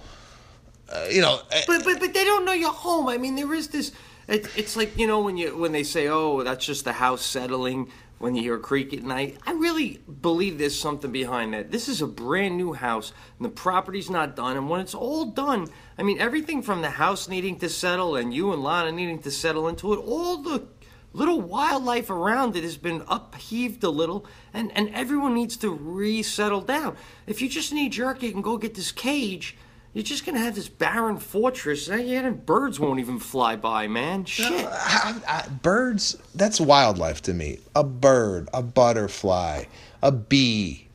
[0.90, 3.08] uh, you know, uh, But but but they don't know you're home.
[3.08, 3.92] I mean, there is this.
[4.28, 7.26] It, it's like you know when you when they say, "Oh, that's just the house
[7.26, 11.70] settling." When you hear a creak at night, I really believe there's something behind that.
[11.70, 14.58] This is a brand new house, and the property's not done.
[14.58, 15.68] And when it's all done,
[16.00, 19.30] I mean, everything from the house needing to settle and you and Lana needing to
[19.30, 20.66] settle into it, all the
[21.14, 26.62] little wildlife around it has been upheaved a little, and, and everyone needs to resettle
[26.62, 26.96] down.
[27.28, 29.58] If you just knee jerk it and go get this cage,
[29.98, 33.88] you're just gonna have this barren fortress, and yeah, and birds won't even fly by,
[33.88, 34.26] man.
[34.26, 34.64] Shit.
[34.64, 37.58] Uh, I, I, birds, that's wildlife to me.
[37.76, 39.64] A bird, a butterfly,
[40.04, 40.88] a bee.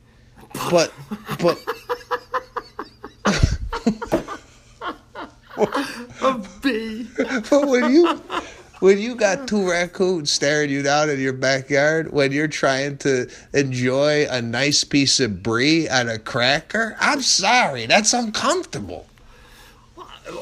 [0.71, 0.93] But,
[1.37, 1.59] but,
[6.21, 7.09] A bee.
[7.17, 8.21] but when you,
[8.83, 13.29] when you got two raccoons staring you down in your backyard, when you're trying to
[13.53, 19.07] enjoy a nice piece of brie on a cracker, I'm sorry, that's uncomfortable.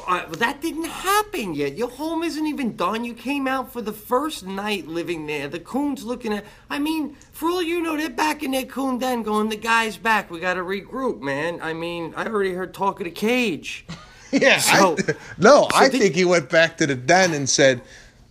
[0.07, 1.77] Uh, that didn't happen yet.
[1.77, 3.03] Your home isn't even done.
[3.05, 5.47] You came out for the first night living there.
[5.47, 6.43] The coon's looking at.
[6.67, 9.97] I mean, for all you know, they're back in their coon den going, the guy's
[9.97, 10.31] back.
[10.31, 11.59] We got to regroup, man.
[11.61, 13.85] I mean, I already heard talk of the cage.
[14.33, 17.81] Yeah, So- I, no, I did- think he went back to the den and said,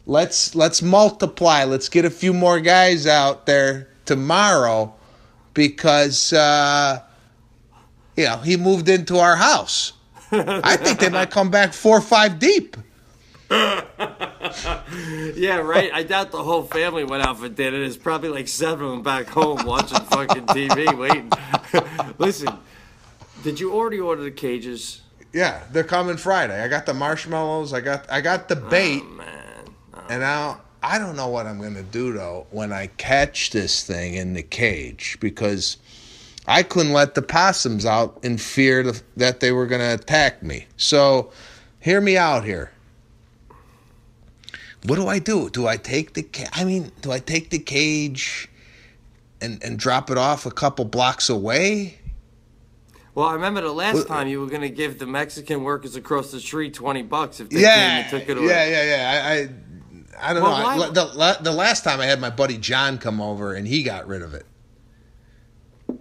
[0.07, 1.65] "Let's let's multiply.
[1.65, 4.95] Let's get a few more guys out there tomorrow,
[5.55, 7.01] because uh,
[8.17, 9.93] you know he moved into our house.
[10.33, 12.77] I think they might come back four or five deep.
[15.37, 15.91] Yeah, right.
[15.93, 17.79] I doubt the whole family went out for dinner.
[17.79, 21.31] There's probably like seven of them back home watching fucking TV, waiting.
[22.19, 22.53] Listen,
[23.43, 25.03] did you already order the cages?
[25.33, 26.63] Yeah, they're coming Friday.
[26.63, 27.73] I got the marshmallows.
[27.73, 29.03] I got I got the bait,
[30.11, 34.15] and now I don't know what I'm gonna do though when I catch this thing
[34.15, 35.77] in the cage because
[36.49, 40.67] I couldn't let the possums out in fear that they were gonna attack me.
[40.77, 41.31] So,
[41.79, 42.73] hear me out here.
[44.85, 45.49] What do I do?
[45.49, 48.49] Do I take the ca- I mean, do I take the cage
[49.41, 51.99] and and drop it off a couple blocks away?
[53.15, 55.97] Well, I remember the last Well- time you were going to give the Mexican workers
[55.97, 58.47] across the street 20 bucks if they yeah, came and took it away.
[58.47, 59.29] Yeah, yeah, yeah.
[59.29, 59.49] I, I,
[60.19, 60.85] I don't Well, know.
[60.85, 64.07] I- the, the last time I had my buddy John come over and he got
[64.07, 64.47] rid of it.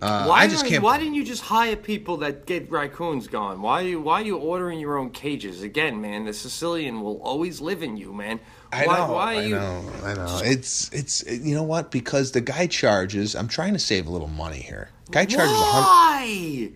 [0.02, 0.84] Uh, Why, I just can't.
[0.84, 3.60] why didn't you just hire people that get raccoons gone?
[3.62, 5.64] Why are you why are you ordering your own cages?
[5.64, 8.40] Again, man, the Sicilian will always live in you, man.
[8.72, 9.12] I why, know.
[9.14, 9.84] why are I you know.
[10.04, 10.42] I know.
[10.44, 11.90] It's it's you know what?
[11.90, 13.36] Because the guy charges.
[13.36, 14.90] I'm trying to save a little money here.
[15.10, 16.70] Guy charges Why?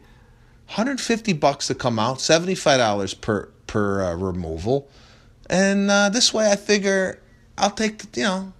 [0.67, 4.89] 150 bucks to come out, 75 dollars per per uh, removal,
[5.51, 7.19] and uh, this way I figure
[7.57, 8.53] I'll take the you know.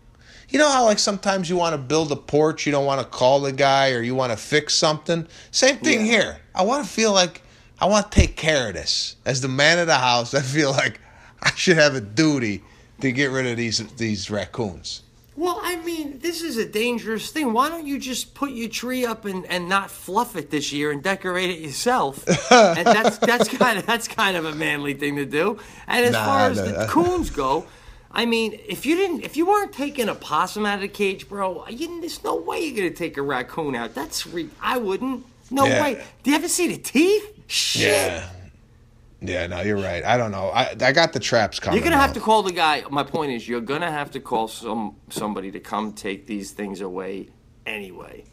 [0.50, 3.08] You know how like sometimes you want to build a porch, you don't want to
[3.08, 5.28] call the guy or you want to fix something?
[5.50, 6.38] Same thing here.
[6.54, 7.42] I want to feel like
[7.80, 9.16] I want to take care of this.
[9.26, 11.00] As the man of the house, I feel like
[11.42, 12.62] I should have a duty
[13.02, 15.02] to get rid of these these raccoons.
[15.36, 17.54] Well, I mean, this is a dangerous thing.
[17.54, 20.92] Why don't you just put your tree up and, and not fluff it this year
[20.92, 22.24] and decorate it yourself?
[22.52, 25.58] and that's that's kind of that's kind of a manly thing to do.
[25.88, 26.66] And as Nah, far as nah.
[26.84, 27.66] the coons go,
[28.14, 31.28] I mean, if you didn't, if you weren't taking a possum out of the cage,
[31.28, 33.96] bro, you, there's no way you're gonna take a raccoon out.
[33.96, 35.26] That's re- I wouldn't.
[35.50, 35.82] No Yeah.
[35.82, 36.04] way.
[36.22, 37.24] Do you ever see the teeth?
[37.48, 37.82] Shit.
[37.92, 38.30] Yeah.
[39.26, 40.04] Yeah, no, you're right.
[40.04, 40.50] I don't know.
[40.50, 41.78] I I got the traps coming.
[41.80, 42.20] You're gonna have though.
[42.20, 42.84] to call the guy.
[42.92, 46.82] My point is, you're gonna have to call some somebody to come take these things
[46.82, 47.30] away
[47.66, 48.26] anyway.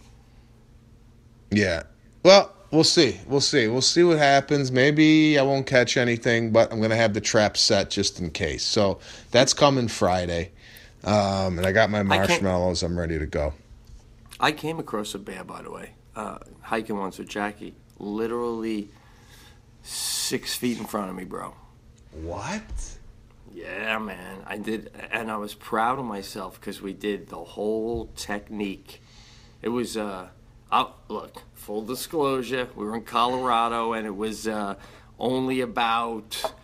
[1.51, 1.85] Yeah.
[2.25, 3.21] Well, we'll see.
[3.27, 3.69] We'll see.
[3.69, 4.71] We'll see what happens.
[4.71, 8.31] Maybe I won't catch anything, but I'm going to have the trap set just in
[8.31, 8.65] case.
[8.65, 10.53] So that's coming Friday.
[11.05, 12.83] Um, and I got my marshmallows.
[12.83, 13.55] I'm ready to go.
[14.39, 18.89] I came across a bear, by the way, uh, hiking once with Jackie, literally
[19.83, 21.55] six feet in front of me, bro.
[22.13, 22.63] What?
[23.53, 28.07] Yeah, man, I did, and I was proud of myself because we did the whole
[28.17, 29.03] technique.
[29.61, 30.29] It was, uh,
[30.73, 34.77] oh, look, full disclosure, we were in Colorado, and it was uh,
[35.19, 36.55] only about.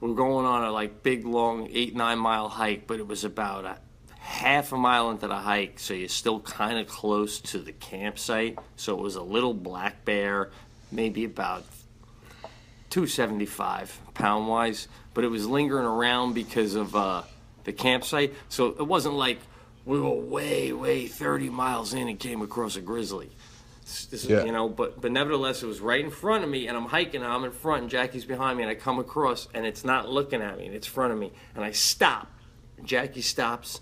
[0.00, 3.24] We were going on a like big, long eight nine mile hike, but it was
[3.24, 3.78] about a
[4.18, 8.58] half a mile into the hike, so you're still kind of close to the campsite.
[8.76, 10.50] So it was a little black bear,
[10.90, 11.64] maybe about
[12.90, 17.22] 275 pound wise, but it was lingering around because of uh,
[17.64, 18.34] the campsite.
[18.48, 19.38] So it wasn't like
[19.84, 23.30] we were way, way 30 miles in and came across a grizzly.
[24.10, 24.44] This, is- Yeah.
[24.44, 27.22] you know, but but nevertheless, it was right in front of me, and I'm hiking,
[27.22, 30.08] and I'm in front, and Jackie's behind me, and I come across, and it's not
[30.08, 32.28] looking at me, and it's in front of me, and I stop.
[32.84, 33.80] Jackie stops,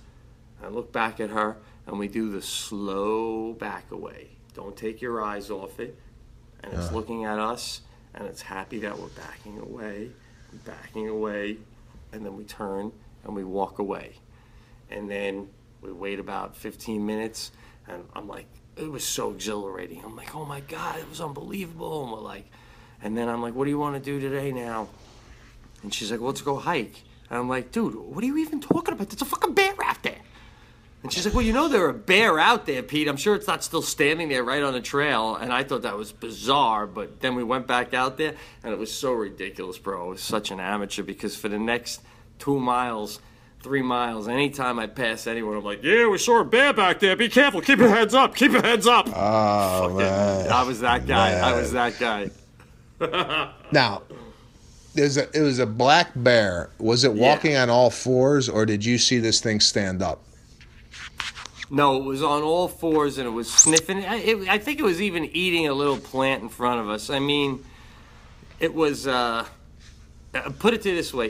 [0.62, 1.56] I look back at her,
[1.86, 4.28] and we do the slow back away.
[4.54, 5.96] Don't take your eyes off it,
[6.62, 6.94] and it's uh.
[6.94, 7.82] looking at us,
[8.14, 10.10] and it's happy that we're backing away,
[10.64, 11.58] backing away,
[12.12, 12.90] and then we turn
[13.24, 14.14] and we walk away.
[14.90, 15.48] And then
[15.82, 17.52] we wait about 15 minutes,
[17.86, 18.46] and I'm like,
[18.78, 20.02] it was so exhilarating.
[20.04, 22.04] I'm like, oh my God, it was unbelievable.
[22.04, 22.50] And we're like,
[23.02, 24.88] and then I'm like, what do you want to do today now?
[25.82, 27.02] And she's like, well, let's go hike.
[27.30, 29.08] And I'm like, dude, what are you even talking about?
[29.08, 30.18] There's a fucking bear out there.
[31.02, 33.06] And she's like, well, you know there are a bear out there, Pete.
[33.06, 35.36] I'm sure it's not still standing there right on the trail.
[35.36, 38.78] And I thought that was bizarre, but then we went back out there, and it
[38.78, 40.06] was so ridiculous, bro.
[40.06, 42.00] I was such an amateur because for the next
[42.40, 43.20] two miles,
[43.60, 47.16] three miles, anytime I pass anyone, I'm like, yeah, we saw a bear back there.
[47.16, 47.60] Be careful.
[47.60, 48.34] Keep your heads up.
[48.34, 49.08] Keep your heads up.
[49.14, 50.50] Oh man.
[50.50, 51.32] I was that guy.
[51.32, 52.30] I was that guy.
[53.70, 54.02] Now,
[54.94, 56.70] there's a it was a black bear.
[56.78, 60.22] Was it walking on all fours, or did you see this thing stand up?
[61.70, 63.98] No, it was on all fours and it was sniffing.
[64.04, 67.10] I, it, I think it was even eating a little plant in front of us.
[67.10, 67.62] I mean,
[68.58, 69.06] it was.
[69.06, 69.44] Uh,
[70.58, 71.28] put it to this way: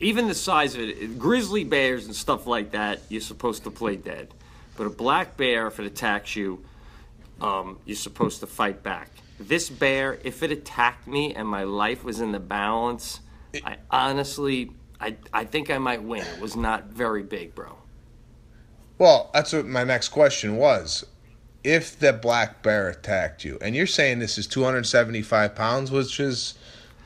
[0.00, 3.96] even the size of it, grizzly bears and stuff like that, you're supposed to play
[3.96, 4.28] dead.
[4.76, 6.64] But a black bear, if it attacks you,
[7.40, 9.10] um, you're supposed to fight back.
[9.38, 13.20] This bear, if it attacked me and my life was in the balance,
[13.64, 14.70] I honestly,
[15.00, 16.24] I, I think I might win.
[16.36, 17.76] It was not very big, bro.
[18.98, 21.06] Well, that's what my next question was.
[21.64, 26.54] If the black bear attacked you, and you're saying this is 275 pounds, which is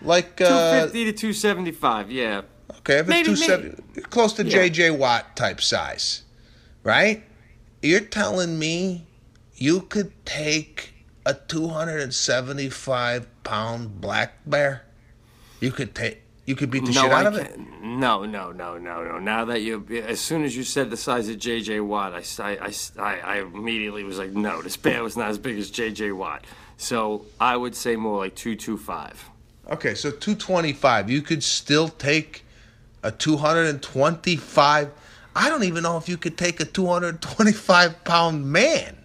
[0.02, 0.48] like uh,
[0.88, 2.42] 250 to 275, yeah.
[2.78, 4.58] okay, if it's maybe- close to Yeah.
[4.68, 6.22] JJ Watt type size,
[6.82, 7.22] right?
[7.82, 9.06] You're telling me
[9.56, 10.92] you could take
[11.26, 14.84] a 275 pound black bear?
[15.60, 17.46] You could take, you could beat the shit out I of it.
[17.54, 19.18] can't- No, no, no, no, no.
[19.18, 21.80] Now that you, as soon as you said the size of J.J.
[21.80, 22.22] Watt, I,
[22.98, 26.12] I, I immediately was like, no, this bear was not as big as J.J.
[26.12, 26.44] Watt.
[26.76, 29.30] So I would say more like 225.
[29.70, 31.10] Okay, so 225.
[31.10, 32.44] You could still take
[33.02, 34.90] a 225.
[35.36, 38.96] I don't even know if you could take a 225 pound man,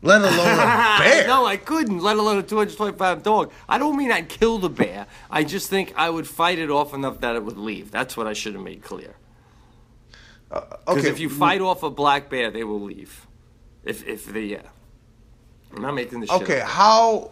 [0.00, 1.26] let alone a bear.
[1.26, 3.52] no, I couldn't, let alone a 225 dog.
[3.68, 5.06] I don't mean I'd kill the bear.
[5.30, 7.90] I just think I would fight it off enough that it would leave.
[7.90, 9.16] That's what I should have made clear.
[10.50, 13.26] Uh, because okay, if you fight off a black bear, they will leave.
[13.82, 14.58] If if they yeah.
[14.58, 16.68] Uh, I'm not making this shit okay, up.
[16.68, 17.30] how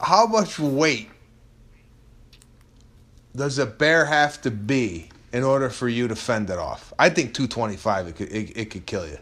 [0.00, 1.08] how much weight
[3.36, 6.92] does a bear have to be in order for you to fend it off?
[6.98, 9.18] I think 225 it could it, it could kill you.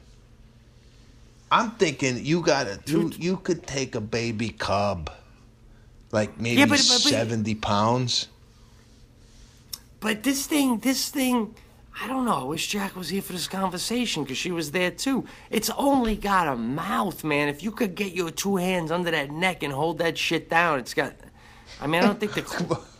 [1.50, 3.12] I'm thinking you got a two.
[3.16, 5.10] You could take a baby cub,
[6.10, 8.28] like maybe Yeah, but- but- but- 70 pounds.
[10.00, 11.54] But this thing, this thing,
[12.02, 12.40] I don't know.
[12.40, 15.26] I wish Jack was here for this conversation because she was there too.
[15.50, 17.48] It's only got a mouth, man.
[17.48, 20.78] If you could get your two hands under that neck and hold that shit down,
[20.80, 21.14] it's got.
[21.80, 22.80] I mean, I don't think the.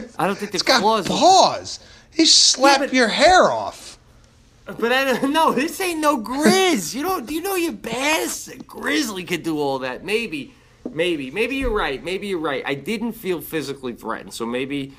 [0.00, 1.06] cl- I don't think the It's got claws.
[1.08, 1.80] paws.
[2.12, 3.98] He slap but- your hair off.
[4.78, 5.52] But I don't know.
[5.52, 6.94] This ain't no grizz.
[6.94, 7.24] You don't.
[7.26, 8.48] Do you know your bass?
[8.48, 10.04] A grizzly could do all that.
[10.04, 10.52] Maybe,
[10.92, 12.04] maybe, maybe you're right.
[12.04, 12.62] Maybe you're right.
[12.66, 14.92] I didn't feel physically threatened, so maybe,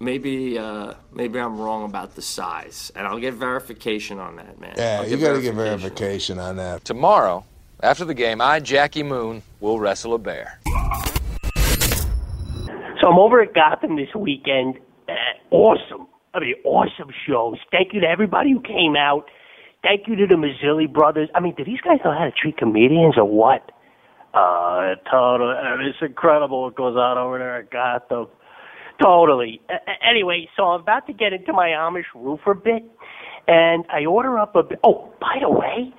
[0.00, 4.74] maybe, uh, maybe I'm wrong about the size, and I'll get verification on that, man.
[4.76, 6.84] Yeah, you got to get verification on that.
[6.84, 7.44] Tomorrow,
[7.80, 10.58] after the game, I, Jackie Moon, will wrestle a bear.
[13.02, 14.76] So I'm over at Gotham this weekend.
[15.08, 15.12] Uh,
[15.50, 16.06] awesome.
[16.34, 17.58] I mean, awesome shows.
[17.72, 19.24] Thank you to everybody who came out.
[19.82, 21.28] Thank you to the Mazzilli brothers.
[21.34, 23.72] I mean, do these guys know how to treat comedians or what?
[24.32, 25.50] Uh, totally.
[25.50, 28.28] I mean, it's incredible what goes on over there at Gotham.
[29.02, 29.60] Totally.
[29.68, 29.74] Uh,
[30.08, 32.84] anyway, so I'm about to get into my Amish roofer bit,
[33.48, 34.62] and I order up a.
[34.84, 35.92] Oh, by the way,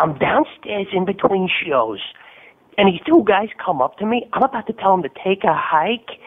[0.00, 2.00] I'm downstairs in between shows,
[2.76, 4.26] and these two guys come up to me.
[4.32, 6.18] I'm about to tell them to take a hike.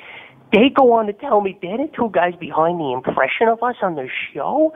[0.52, 3.76] They go on to tell me they're the two guys behind the impression of us
[3.82, 4.74] on the show.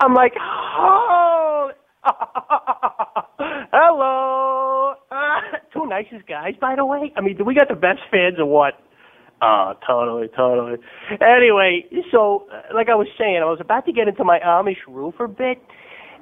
[0.00, 1.70] I'm like, oh,
[3.38, 4.94] hello.
[5.10, 5.40] Uh,
[5.72, 7.12] two nicest guys, by the way.
[7.16, 8.74] I mean, do we got the best fans or what?
[9.40, 10.76] Uh, totally, totally.
[11.20, 14.80] Anyway, so uh, like I was saying, I was about to get into my Amish
[14.88, 15.58] roofer bit,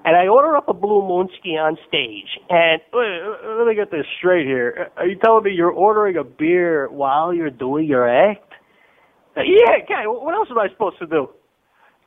[0.05, 2.39] and I order up a Blue Moonski on stage.
[2.51, 4.91] And wait, uh, let me get this straight here.
[4.97, 8.54] Are you telling me you're ordering a beer while you're doing your act?
[9.37, 10.07] Uh, yeah, guy.
[10.07, 11.29] What else am I supposed to do?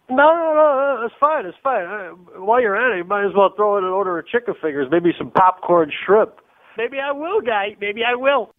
[0.10, 1.46] No, no, no, that's fine.
[1.46, 1.84] It's fine.
[1.86, 4.54] Uh, While you're at it, you might as well throw in an order of chicken
[4.62, 6.32] fingers, maybe some popcorn shrimp.
[6.78, 7.76] Maybe I will, guy.
[7.82, 8.52] Maybe I will.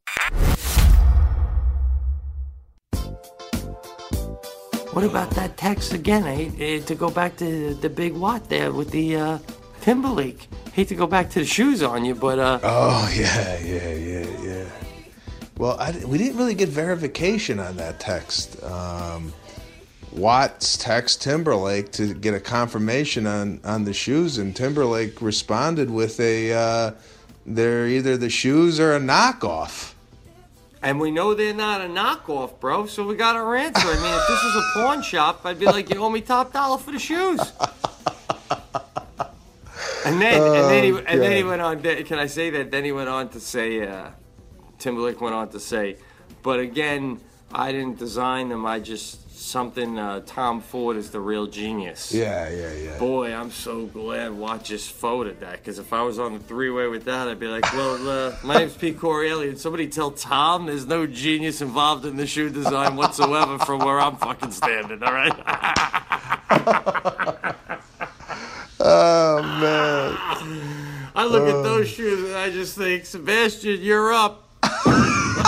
[4.93, 6.25] What about that text again?
[6.25, 9.39] I hate, eh, to go back to the big what there with the uh,
[9.81, 10.49] Timberlake.
[10.73, 14.27] Hate to go back to the shoes on you, but uh, Oh yeah, yeah, yeah,
[14.43, 14.65] yeah.
[15.59, 18.63] Well, I, we didn't really get verification on that text.
[18.63, 19.33] Um,
[20.13, 26.19] Watts text Timberlake to get a confirmation on on the shoes, and Timberlake responded with
[26.21, 26.91] a uh,
[27.45, 29.93] they're either the shoes or a knockoff.
[30.83, 32.87] and we know they're not a knockoff, bro.
[32.87, 33.87] So we got our answer.
[33.87, 36.53] I mean, if this was a pawn shop, I'd be like, you owe me top
[36.53, 37.41] dollar for the shoes.
[40.07, 41.83] And then, and then he, and then he went on.
[41.83, 42.71] Can I say that?
[42.71, 44.11] Then he went on to say, uh,
[44.79, 45.97] Timberlake went on to say,
[46.43, 47.21] but again,
[47.53, 48.67] I didn't design them.
[48.67, 49.99] I just something.
[49.99, 52.13] Uh, Tom Ford is the real genius.
[52.13, 52.99] Yeah, yeah, yeah.
[52.99, 56.89] Boy, I'm so glad Watt just photoed that because if I was on the three-way
[56.89, 60.67] with that, I'd be like, "Well, uh, my name's Pete Correale, and somebody tell Tom
[60.67, 65.13] there's no genius involved in the shoe design whatsoever from where I'm fucking standing." All
[65.13, 65.33] right.
[68.81, 70.17] Oh man.
[71.15, 74.48] I look at those shoes and I just think, Sebastian, you're up.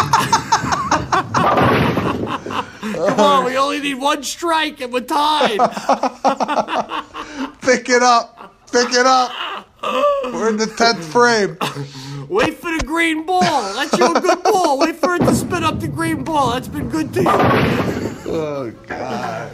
[2.80, 5.58] Come on, we only need one strike and we're tied.
[7.62, 8.54] Pick it up.
[8.72, 9.66] Pick it up.
[10.24, 11.56] We're in the tenth frame.
[12.28, 13.74] Wait for the green ball.
[13.74, 14.78] That's your good ball.
[14.78, 16.52] Wait for it to spin up the green ball.
[16.52, 17.28] That's been good to you.
[18.26, 19.50] Oh God.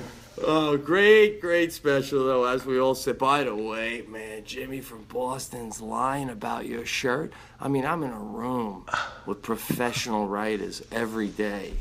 [0.48, 2.44] Oh, great, great special though.
[2.44, 7.32] As we all sit by the way, man, Jimmy from Boston's lying about your shirt.
[7.60, 8.86] I mean, I'm in a room
[9.26, 11.72] with professional writers every day,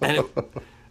[0.00, 0.26] and it,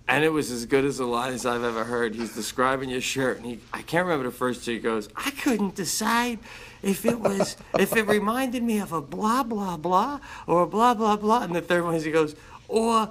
[0.07, 2.13] and it was as good as a the lines I've ever heard.
[2.13, 4.73] He's describing your shirt, and he I can't remember the first two.
[4.73, 6.37] He goes, I couldn't decide
[6.83, 10.93] if it was if it reminded me of a blah blah blah or a blah
[10.93, 12.35] blah blah, and the third one is he goes,
[12.67, 13.09] or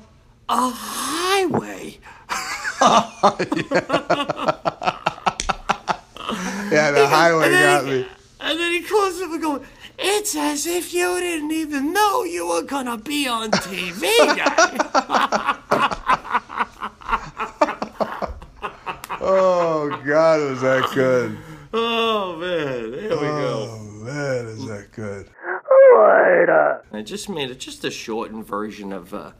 [0.48, 1.98] a highway.
[6.72, 8.06] Yeah, the highway And then got he- me.
[8.40, 9.66] And then he closes up and goes,
[9.98, 14.10] It's as if you didn't even know you were gonna be on TV.
[19.26, 21.36] Oh God, was that good?
[21.72, 23.68] oh man, there we go.
[23.70, 25.28] Oh man, is that good?
[25.96, 26.84] Later.
[26.92, 29.32] I just made it just a shortened version of uh,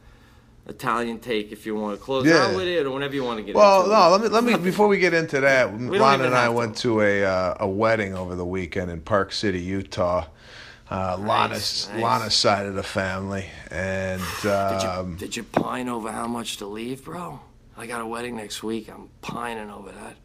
[0.67, 2.47] Italian take if you want to close Yeah.
[2.47, 3.55] out with it or whenever you want to get it.
[3.55, 4.07] Well, no.
[4.07, 4.09] it.
[4.09, 5.79] Let me let me before we get into that.
[5.79, 6.51] Lana and I to.
[6.51, 10.25] went to a uh, a wedding over the weekend in Park City, Utah.
[10.89, 12.01] Uh, Lana's nice.
[12.01, 14.51] Lana's side of the family, and Did
[14.83, 17.39] you, um, did you pine over how much to leave, bro?
[17.77, 18.89] I got a wedding next week.
[18.89, 20.15] I'm pining over that.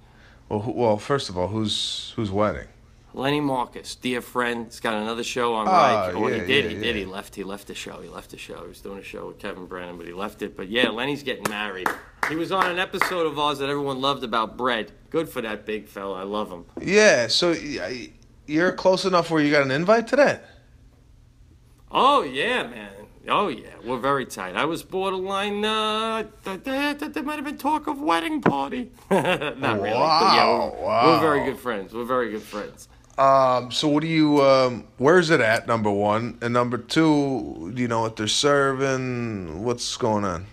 [0.49, 2.67] well, who- well, first of all, who's who's wedding?
[3.13, 6.19] Lenny Marcus, dear friend, he's got another show on Oh, Riot.
[6.21, 6.65] Well, yeah, he did.
[6.65, 6.83] yeah, he yeah.
[6.83, 6.97] did.
[6.97, 7.35] He left.
[7.35, 8.01] He left the show.
[8.01, 8.63] He left the show.
[8.63, 10.57] He was doing a show with Kevin Brennan, but he left it.
[10.57, 11.89] But yeah, Lenny's getting married.
[12.29, 14.93] He was on an episode of ours that everyone loved about bread.
[15.11, 16.21] Good for that big fella.
[16.21, 16.65] I love him.
[16.81, 17.27] Yeah.
[17.27, 17.55] So
[18.47, 20.45] you're close enough where you got an invite to that?
[21.91, 22.93] Oh yeah, man.
[23.29, 24.57] Oh yeah, we're very tight.
[24.57, 25.65] I was borderline.
[25.65, 28.91] Uh, th- th- th- there might have been talk of wedding party.
[29.11, 29.59] Not really.
[29.59, 31.07] But yeah, Wow, we're, wow.
[31.07, 31.93] we're very good friends.
[31.93, 32.89] We're very good friends.
[33.21, 34.43] Um, so what do you?
[34.43, 35.67] Um, where's it at?
[35.67, 39.63] Number one, and number two, do you know what they're serving?
[39.63, 40.47] What's going on?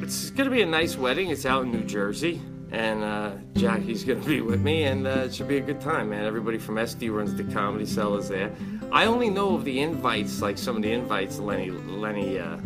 [0.00, 1.30] It's gonna be a nice wedding.
[1.30, 2.40] It's out in New Jersey,
[2.70, 6.10] and uh, Jackie's gonna be with me, and uh, it should be a good time,
[6.10, 6.24] man.
[6.24, 8.52] Everybody from Estee runs the comedy cell cellars there.
[8.92, 12.58] I only know of the invites, like some of the invites Lenny Lenny uh,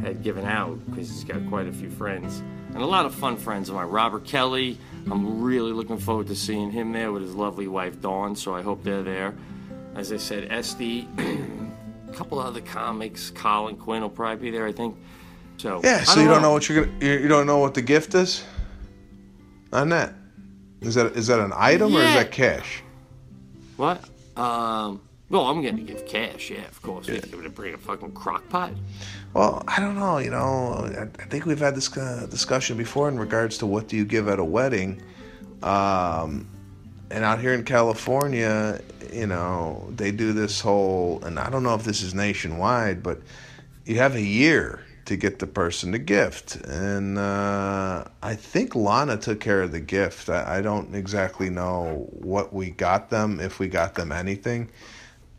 [0.00, 2.40] had given out, because he's got quite a few friends
[2.72, 3.88] and a lot of fun friends of mine.
[3.88, 4.78] Robert Kelly.
[5.10, 8.36] I'm really looking forward to seeing him there with his lovely wife Dawn.
[8.36, 9.34] So I hope they're there.
[9.94, 11.08] As I said, Estee.
[12.12, 13.30] a couple other comics.
[13.30, 14.96] Colin Quinn will probably be there, I think.
[15.56, 16.04] So Yeah.
[16.04, 17.04] So you don't know what you're gonna.
[17.04, 18.44] You, don't know what the gift is.
[19.72, 20.14] On that,
[20.80, 22.82] is that is that an item or is that cash?
[23.76, 24.04] What?
[24.36, 25.00] Um.
[25.32, 26.50] Well, I'm going to give cash.
[26.50, 27.06] Yeah, of course.
[27.06, 28.70] We give it to bring a fucking crock pot.
[29.32, 30.18] Well, I don't know.
[30.18, 33.88] You know, I, I think we've had this uh, discussion before in regards to what
[33.88, 35.00] do you give at a wedding.
[35.62, 36.46] Um,
[37.10, 38.78] and out here in California,
[39.10, 43.18] you know, they do this whole, and I don't know if this is nationwide, but
[43.86, 46.56] you have a year to get the person the gift.
[46.56, 50.28] And uh, I think Lana took care of the gift.
[50.28, 54.68] I, I don't exactly know what we got them, if we got them anything,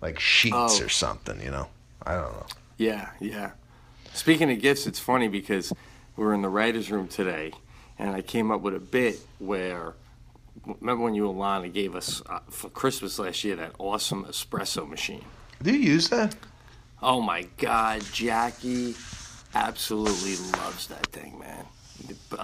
[0.04, 0.84] like sheets Oh.
[0.84, 1.70] or something, you know.
[2.06, 2.46] I don't know.
[2.78, 3.52] Yeah, yeah.
[4.14, 5.72] Speaking of gifts, it's funny because
[6.18, 7.54] we were in the writer's room today,
[7.98, 9.94] and I came up with a bit where
[10.66, 14.88] remember when you and Lana gave us uh, for Christmas last year that awesome espresso
[14.88, 15.24] machine?
[15.62, 16.36] Do you use that?
[17.02, 18.96] Oh my God, Jackie
[19.56, 21.66] absolutely loves that thing, man.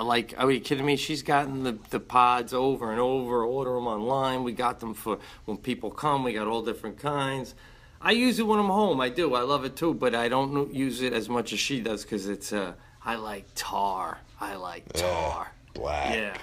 [0.02, 0.96] Like, are you kidding me?
[0.96, 4.44] She's gotten the, the pods over and over, order them online.
[4.44, 7.56] We got them for when people come, we got all different kinds.
[8.02, 9.02] I use it when I'm home.
[9.02, 9.36] I do.
[9.36, 12.28] I love it too, but I don't use it as much as she does because
[12.28, 14.20] it's, uh, I like tar.
[14.40, 15.52] I like tar.
[15.74, 16.16] Black.
[16.16, 16.38] Yeah.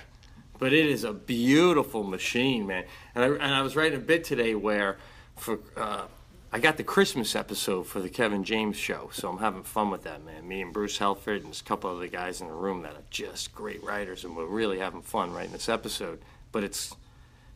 [0.59, 2.85] But it is a beautiful machine, man.
[3.15, 4.99] And I, and I was writing a bit today where
[5.37, 6.07] for uh,
[6.57, 10.05] I got the Christmas episode for the Kevin James show, so I'm having fun with
[10.05, 10.49] that, man.
[10.49, 13.03] Me and Bruce Helford and there's a couple other guys in the room that are
[13.11, 16.19] just great writers, and we're really having fun writing this episode.
[16.53, 16.97] But it's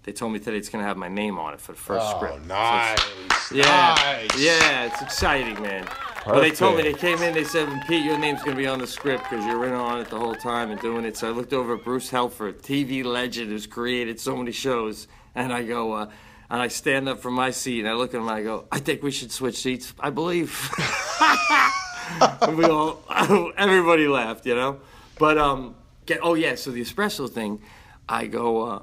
[0.03, 2.17] they told me today it's gonna have my name on it for the first Oh,
[2.19, 2.43] script.
[2.43, 2.99] So nice.
[2.99, 4.39] it's- yeah, Nice.
[4.39, 5.89] yeah, it's exciting, man.
[6.27, 7.33] But they told me they came in.
[7.33, 10.11] They said, "Pete, your name's gonna be on the script because you're in on it
[10.11, 13.49] the whole time and doing it." So I looked over at Bruce Helford, TV legend
[13.51, 16.11] who's created so many shows, and I go, uh,
[16.51, 18.67] and I stand up from my seat and I look at him and I go,
[18.73, 19.95] "I think we should switch seats.
[20.01, 20.71] I believe."
[22.43, 23.03] and we all,
[23.57, 24.81] everybody laughed, you know.
[25.19, 25.77] But um,
[26.07, 27.63] get oh yeah, so the espresso thing,
[28.09, 28.63] I go.
[28.63, 28.83] Uh,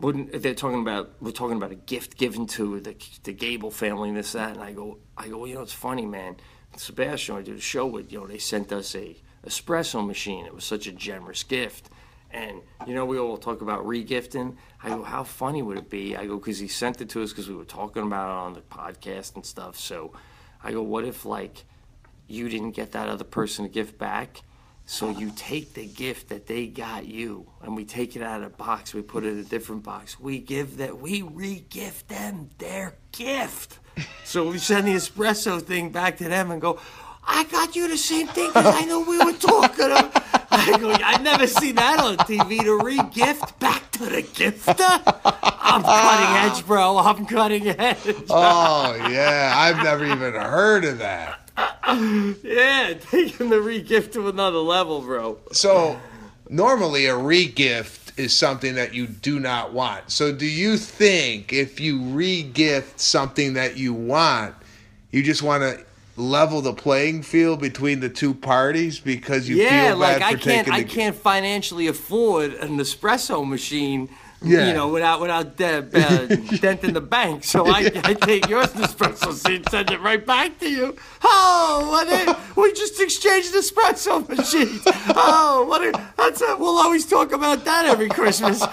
[0.00, 4.08] wouldn't they're talking about we're talking about a gift given to the the Gable family
[4.08, 6.36] and this that and I go I go you know it's funny man
[6.76, 9.16] Sebastian I did a show with you know they sent us a
[9.46, 11.90] espresso machine it was such a generous gift
[12.32, 16.16] and you know we all talk about regifting I go how funny would it be
[16.16, 18.54] I go because he sent it to us because we were talking about it on
[18.54, 20.12] the podcast and stuff so
[20.62, 21.64] I go what if like
[22.30, 24.42] you didn't get that other person a gift back.
[24.86, 28.46] So you take the gift that they got you, and we take it out of
[28.46, 28.92] a box.
[28.92, 30.18] We put it in a different box.
[30.18, 30.98] We give that.
[30.98, 33.78] We re-gift them their gift.
[34.24, 36.80] So we send the espresso thing back to them and go.
[37.24, 39.86] I got you the same thing because I know we were talking.
[40.50, 40.90] I go.
[40.92, 42.60] I never seen that on TV.
[42.62, 45.02] To re-gift back to the gifter.
[45.62, 46.50] I'm cutting ah.
[46.50, 46.98] edge, bro.
[46.98, 48.24] I'm cutting edge.
[48.28, 51.40] Oh yeah, I've never even heard of that.
[52.42, 55.38] Yeah, taking the regift to another level, bro.
[55.52, 55.98] So
[56.48, 60.10] normally a regift is something that you do not want.
[60.10, 64.54] So do you think if you regift something that you want,
[65.10, 65.84] you just want to
[66.20, 70.24] level the playing field between the two parties because you yeah, feel bad like for
[70.24, 74.08] I can't, taking I can't financially afford an espresso machine.
[74.42, 74.68] Yeah.
[74.68, 76.26] You know, without without uh, uh,
[76.60, 80.58] dent in the bank, so I, I take yours espresso seat, send it right back
[80.60, 80.96] to you.
[81.22, 84.80] Oh, what a, we just exchanged espresso machines.
[85.14, 88.62] Oh, what a, that's a, we'll always talk about that every Christmas.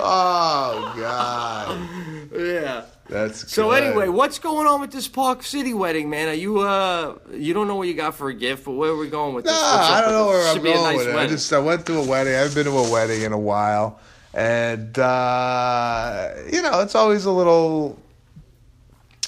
[0.00, 2.84] Oh God, yeah.
[3.28, 3.82] That's So good.
[3.82, 6.28] anyway, what's going on with this Park City wedding, man?
[6.28, 8.96] Are you uh you don't know what you got for a gift, but where are
[8.96, 9.62] we going with Nah, this?
[9.62, 10.44] I don't know this?
[10.44, 11.16] where I'm be a going nice with it.
[11.16, 12.34] I just I went to a wedding.
[12.34, 13.98] I haven't been to a wedding in a while,
[14.34, 17.98] and uh, you know it's always a little,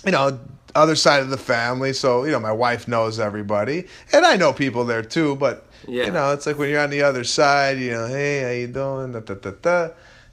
[0.05, 0.38] you know,
[0.74, 1.92] other side of the family.
[1.92, 5.36] So you know, my wife knows everybody, and I know people there too.
[5.36, 6.05] But Yeah.
[6.07, 7.78] you know, it's like when you're on the other side.
[7.78, 9.12] You know, hey, how you doing?
[9.12, 9.88] Da, da, da, da.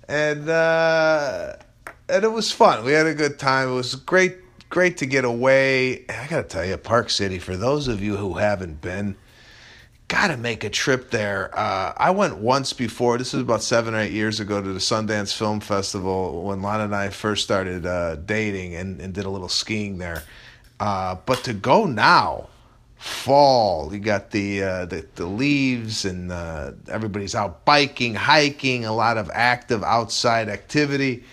[0.09, 1.53] And uh,
[2.10, 2.84] and it was fun.
[2.84, 3.70] We had a good time.
[3.70, 4.38] It was great.
[4.70, 5.99] Great to get away.
[6.10, 7.39] And I gotta tell you, Park City.
[7.39, 9.16] For those of you who haven't been,
[10.08, 11.58] got to make a trip there.
[11.58, 13.18] Uh, I went once before.
[13.18, 16.86] This was about seven or eight years ago to the Sundance Film Festival when Lana
[16.86, 20.24] and I first started uh, dating and, and did a little skiing there.
[20.80, 22.49] Uh, but to go now,
[22.97, 28.93] fall, you got the uh, the, the leaves and uh, everybody's out biking, hiking, a
[28.93, 31.24] lot of active outside activity.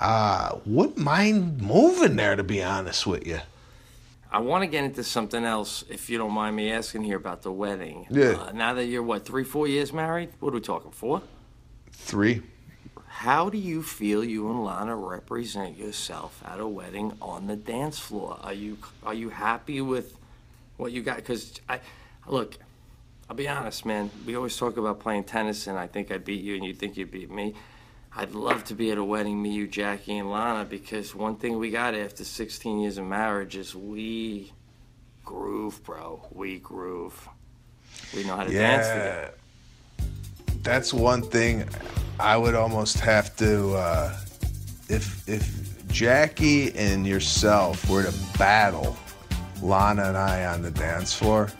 [0.00, 3.40] Uh, wouldn't mind moving there, to be honest with you.
[4.30, 7.42] I want to get into something else, if you don't mind me asking here about
[7.42, 8.06] the wedding.
[8.10, 8.32] Yeah.
[8.32, 10.90] Uh, now that you're what three, four years married, what are we talking?
[10.90, 11.22] Four?
[11.92, 12.42] Three.
[13.06, 17.98] How do you feel you and Lana represent yourself at a wedding on the dance
[17.98, 18.38] floor?
[18.42, 20.16] Are you are you happy with
[20.76, 21.16] what you got?
[21.16, 21.80] Because I
[22.28, 22.56] look,
[23.28, 24.10] I'll be honest, man.
[24.24, 26.96] We always talk about playing tennis, and I think I beat you, and you think
[26.96, 27.54] you beat me.
[28.18, 31.56] I'd love to be at a wedding, me, you, Jackie, and Lana, because one thing
[31.56, 34.52] we got after 16 years of marriage is we
[35.24, 36.20] groove, bro.
[36.32, 37.28] We groove.
[38.12, 39.34] We know how to dance together.
[40.64, 41.68] That's one thing
[42.18, 44.18] I would almost have to uh,
[44.88, 48.96] if if Jackie and yourself were to battle
[49.62, 51.52] Lana and I on the dance floor,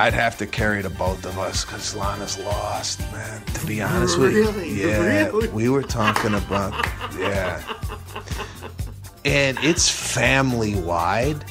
[0.00, 3.44] I'd have to carry the both of us because Lana's lost, man.
[3.44, 5.48] To be honest with you, yeah, Really?
[5.48, 6.72] we were talking about,
[7.18, 7.62] yeah,
[9.26, 11.44] and it's family wide.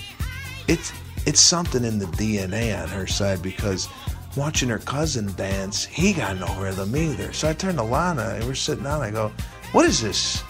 [0.68, 0.92] It's
[1.28, 3.88] it's something in the DNA on her side because
[4.36, 5.86] watching her cousin dance.
[5.86, 7.32] He got no rhythm either.
[7.34, 9.04] So I turned to Lana and we're sitting down.
[9.04, 9.32] I go,
[9.74, 10.42] "What is this?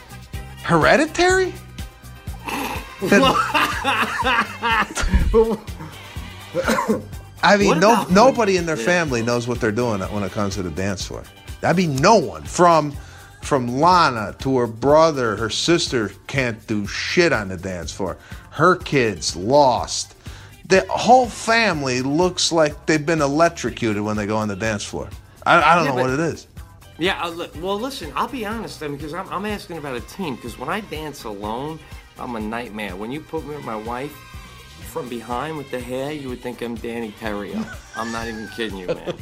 [0.64, 1.54] Hereditary?"
[7.44, 10.64] I mean, no, nobody in their family knows what they're doing when it comes to
[10.64, 11.24] the dance floor.
[11.64, 12.94] I mean, no one from
[13.42, 18.18] from Lana to her brother, her sister can't do shit on the dance floor.
[18.52, 20.16] Her kids lost.
[20.68, 25.10] The whole family looks like they've been electrocuted when they go on the dance floor.
[25.46, 26.48] I, I don't Yeah, know but- what it is.
[27.02, 30.36] Yeah, uh, well, listen, I'll be honest, then, because I'm, I'm asking about a team.
[30.36, 31.80] Because when I dance alone,
[32.20, 32.98] I'm a nightmare.
[32.98, 34.14] When you put me with my wife
[34.80, 37.66] from behind with the hair, you would think I'm Deney Terio.
[37.96, 39.14] I'm not even kidding you, man.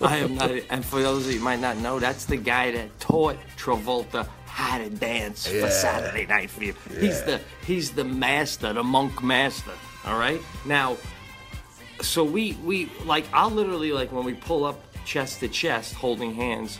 [0.00, 0.50] I am not.
[0.70, 4.28] And for those of you who might not know, that's the guy that taught Travolta
[4.46, 5.60] how to dance Yeah.
[5.66, 6.78] for Saturday Night Fever.
[6.98, 9.72] He's the he's the master, the monk master.
[10.06, 10.96] All right, now
[12.00, 16.34] so we we like I'll literally like when we pull up chest to chest holding
[16.34, 16.78] hands,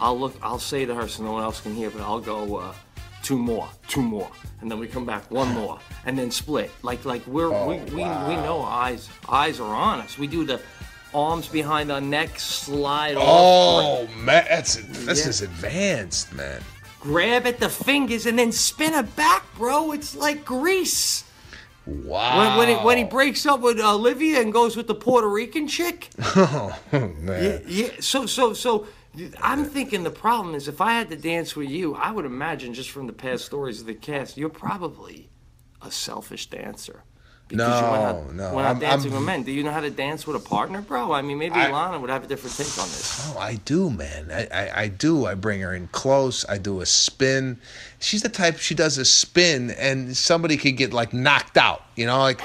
[0.00, 2.56] I'll look I'll say to her so no one else can hear, but I'll go
[2.56, 2.74] uh,
[3.24, 6.70] two more, two more, and then we come back one more, and then split.
[6.82, 10.16] Like like we're oh, we, we we know eyes eyes are on us.
[10.18, 10.60] We do the
[11.12, 15.28] arms behind our neck, slide off, Oh man, that's this Yeah.
[15.30, 16.60] is advanced, man.
[17.00, 19.92] grab at the fingers, and then spin it back, bro.
[19.92, 21.24] It's like grease.
[21.86, 22.38] Wow.
[22.38, 25.68] When, when, he, when he breaks up with Olivia and goes with the Puerto Rican
[25.68, 26.74] chick, oh
[27.20, 27.62] man.
[27.66, 28.86] Yeah, so so so
[29.42, 32.74] I'm thinking the problem is if I had to dance with you, I would imagine
[32.74, 35.28] just from the past stories of the cast, you're probably
[35.82, 37.02] a selfish dancer.
[37.46, 39.42] Because you went out, No, no, went out I'm- dancing I'm- with men.
[39.42, 41.12] Do you know how to dance with a partner, bro?
[41.12, 43.20] I mean, maybe I- Lana would have a different take on this.
[43.34, 44.30] Oh, I do, man.
[44.32, 45.26] I, I, I do.
[45.26, 46.46] I bring her in close.
[46.48, 47.58] I do a spin.
[48.00, 48.58] She's the type.
[48.58, 51.82] She does a spin, and somebody could get like knocked out.
[51.96, 52.40] You know, like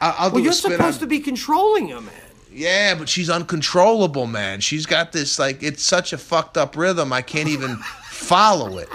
[0.00, 2.12] I- I'll do Well, you're supposed on- to be controlling her, man.
[2.58, 4.58] Yeah, but she's uncontrollable, man.
[4.58, 7.12] She's got this like it's such a fucked up rhythm.
[7.12, 7.76] I can't even
[8.10, 8.88] follow it.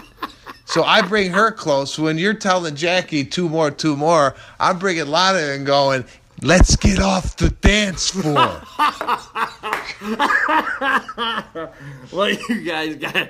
[0.66, 1.98] So I bring her close.
[1.98, 6.04] When you're telling Jackie two more, two more, I'm bringing Lana and going,
[6.42, 8.62] "Let's get off the dance floor."
[12.12, 13.30] well, you guys got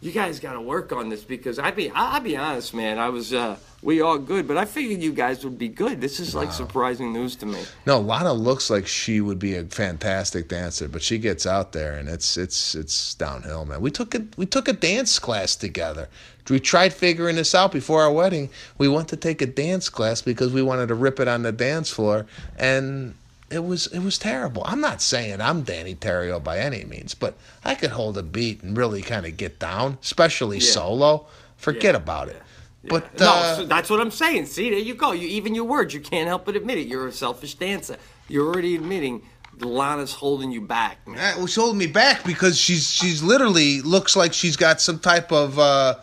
[0.00, 2.98] you guys got to work on this because I'd be I'll be honest, man.
[2.98, 6.00] I was uh, we all good, but I figured you guys would be good.
[6.00, 7.62] This is like surprising news to me.
[7.86, 11.98] No, Lana looks like she would be a fantastic dancer, but she gets out there
[11.98, 13.82] and it's it's it's downhill, man.
[13.82, 16.08] We took a we took a dance class together.
[16.48, 18.50] We tried figuring this out before our wedding.
[18.76, 21.52] We went to take a dance class because we wanted to rip it on the
[21.52, 22.26] dance floor,
[22.58, 23.14] and
[23.50, 24.62] it was it was terrible.
[24.64, 28.62] I'm not saying I'm Deney Terio by any means, but I could hold a beat
[28.62, 30.70] and really kind of get down, especially Yeah.
[30.70, 31.26] solo.
[31.56, 32.40] Forget about it.
[32.88, 34.46] But no, uh, so that's what I'm saying.
[34.46, 35.12] See, there you go.
[35.12, 36.86] You even your words, you can't help but admit it.
[36.86, 37.98] You're a selfish dancer.
[38.28, 39.22] You're already admitting
[39.58, 41.16] Lana's holding you back, man.
[41.16, 45.30] That was holding me back because she's she's literally looks like she's got some type
[45.30, 45.96] of uh,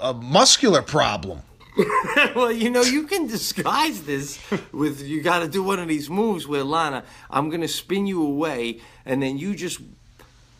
[0.00, 1.42] a muscular problem.
[2.36, 4.38] well, you know, you can disguise this
[4.72, 8.22] with you got to do one of these moves where Lana, I'm gonna spin you
[8.24, 9.80] away, and then you just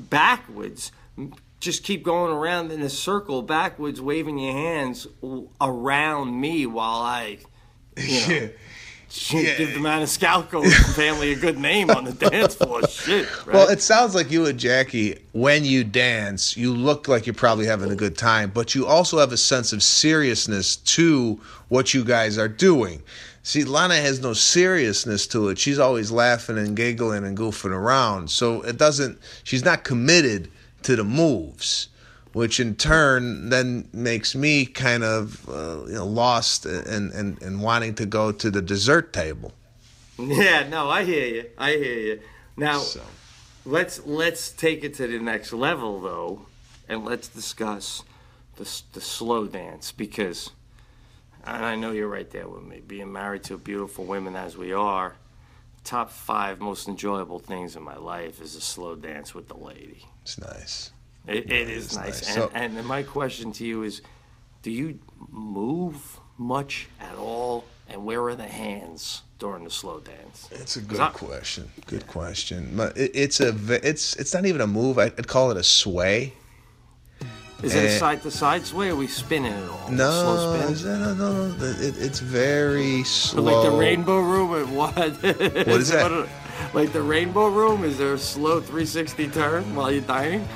[0.00, 0.90] backwards,
[1.60, 5.06] just keep going around in a circle backwards, waving your hands
[5.60, 7.38] around me while I,
[7.96, 8.50] you know,
[9.14, 12.86] shit, give the man a Maniscalco family a good name on the dance floor.
[12.88, 13.54] Shit, right?
[13.54, 17.66] Well, it sounds like you and Jackie, when you dance, you look like you're probably
[17.66, 22.04] having a good time, but you also have a sense of seriousness to what you
[22.04, 23.02] guys are doing.
[23.42, 25.58] See, Lana has no seriousness to it.
[25.58, 28.30] She's always laughing and giggling and goofing around.
[28.30, 30.50] So it doesn't, she's not committed
[30.84, 31.88] to the moves,
[32.34, 37.62] which in turn then makes me kind of uh, you know, lost and, and, and
[37.62, 39.52] wanting to go to the dessert table.
[40.18, 41.50] Yeah, no, I hear you.
[41.56, 42.20] I hear you.
[42.56, 42.82] Now,
[43.64, 46.46] let's let's take it to the next level though,
[46.88, 48.02] and let's discuss
[48.56, 50.50] the the slow dance because,
[51.44, 52.80] and I know you're right there with me.
[52.86, 55.16] Being married to beautiful women as we are,
[55.82, 60.06] top five most enjoyable things in my life is a slow dance with the lady.
[60.22, 60.90] It's nice.
[61.26, 62.06] It, it is nice.
[62.06, 62.26] nice.
[62.28, 64.02] And, So- and my question to you is,
[64.62, 64.98] do you
[65.30, 70.48] move much at all, and where are the hands during the slow dance?
[70.52, 71.70] It's a good I- question.
[71.86, 72.78] Good question.
[72.96, 73.54] It, it's a
[73.86, 74.98] it's it's not even a move.
[74.98, 76.32] I'd call it a sway.
[77.62, 78.88] Is it a Eh, side to side sway?
[78.88, 79.90] Or are we spinning it all?
[79.90, 80.72] No, slow spin.
[80.72, 81.64] is no, no, no.
[81.64, 83.42] It, it's very slow.
[83.62, 84.94] Like the rainbow room at what?
[85.22, 86.28] what is that?
[86.74, 87.84] like the rainbow room?
[87.84, 90.46] Is there a slow 360 turn while you're dining?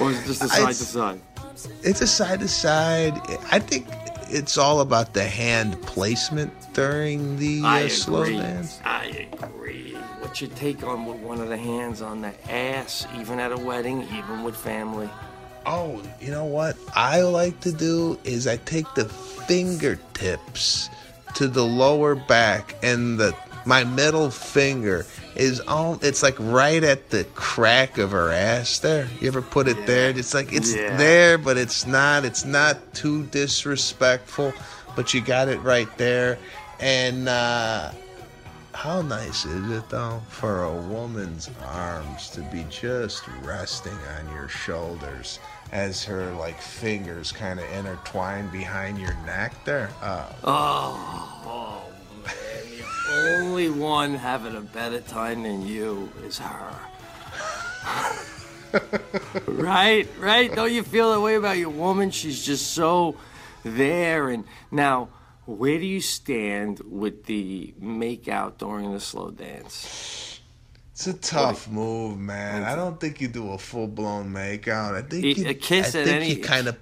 [0.00, 1.20] Or is it just a side to side?
[1.82, 3.14] It's a side to side.
[3.50, 3.86] I think
[4.30, 8.80] it's all about the hand placement during the uh, slow dance.
[8.84, 9.94] I agree.
[10.20, 13.56] What's your take on with one of the hands on the ass, even at a
[13.56, 15.08] wedding, even with family?
[15.66, 20.88] Oh, you know what I like to do is I take the fingertips
[21.34, 23.34] to the lower back and the
[23.68, 25.04] my middle finger
[25.36, 29.06] is on it's like right at the crack of her ass there.
[29.20, 30.08] You ever put it there?
[30.08, 30.96] It's like it's Yeah.
[30.96, 34.54] there but it's not it's not too disrespectful,
[34.96, 36.38] but you got it right there.
[36.80, 37.90] And uh
[38.72, 44.48] how nice is it though for a woman's arms to be just resting on your
[44.48, 45.40] shoulders
[45.72, 49.90] as her like fingers kind of intertwine behind your neck there?
[50.00, 51.87] Uh, Oh, oh
[53.10, 56.74] only one having a better time than you is her.
[59.46, 60.54] right, right.
[60.54, 62.10] Don't you feel that way about your woman?
[62.10, 63.16] She's just so
[63.64, 64.28] there.
[64.28, 65.08] And now,
[65.46, 70.40] where do you stand with the make out during the slow dance?
[70.98, 72.64] it's a tough move, man.
[72.64, 74.96] I don't think you do a full blown makeout.
[74.96, 76.76] I think you, a kiss I at think any- you kind of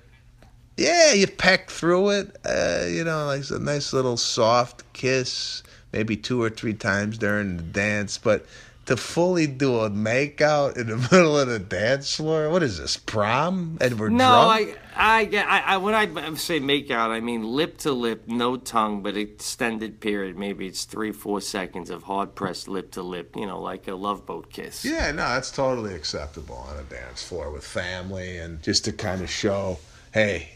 [0.79, 2.37] yeah, you peck through it.
[2.45, 5.63] Uh, you know, like a nice little soft kiss,
[5.97, 8.19] maybe two or three times during the dance.
[8.19, 8.45] But
[8.85, 12.99] to fully do a makeout in the middle of the dance floor, what is this
[12.99, 13.79] prom?
[13.81, 14.79] And we're No, drunk.
[14.95, 18.59] I, I, I, I, when I say make out, I mean lip to lip, no
[18.59, 20.37] tongue, but extended period.
[20.37, 23.35] Maybe it's three, four seconds of hard pressed lip to lip.
[23.35, 24.85] You know, like a love boat kiss.
[24.85, 29.23] Yeah, no, that's totally acceptable on a dance floor with family and just to kind
[29.23, 29.79] of show,
[30.13, 30.51] hey,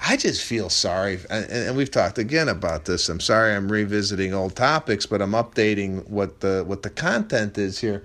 [0.00, 1.18] I just feel sorry.
[1.30, 3.08] And, and we've talked again about this.
[3.08, 7.78] I'm sorry I'm revisiting old topics, but I'm updating what the what the content is
[7.78, 8.04] here.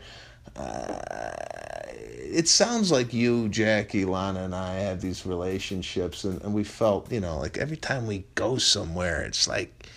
[0.56, 1.00] Uh,
[2.34, 7.12] it sounds like you, Jackie, Lana, and I have these relationships, and, and we felt,
[7.12, 9.88] you know, like every time we go somewhere, it's like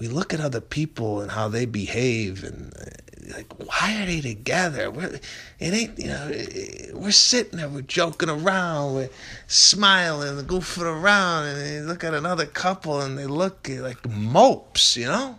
[0.00, 4.20] we look at other people and how they behave and uh, like why are they
[4.20, 4.90] together?
[4.90, 5.20] We're,
[5.60, 6.30] it ain't you know
[6.94, 9.10] we're sitting there we're joking around we're
[9.46, 14.96] smiling and goofing around and they look at another couple and they look like mopes
[14.96, 15.38] you know?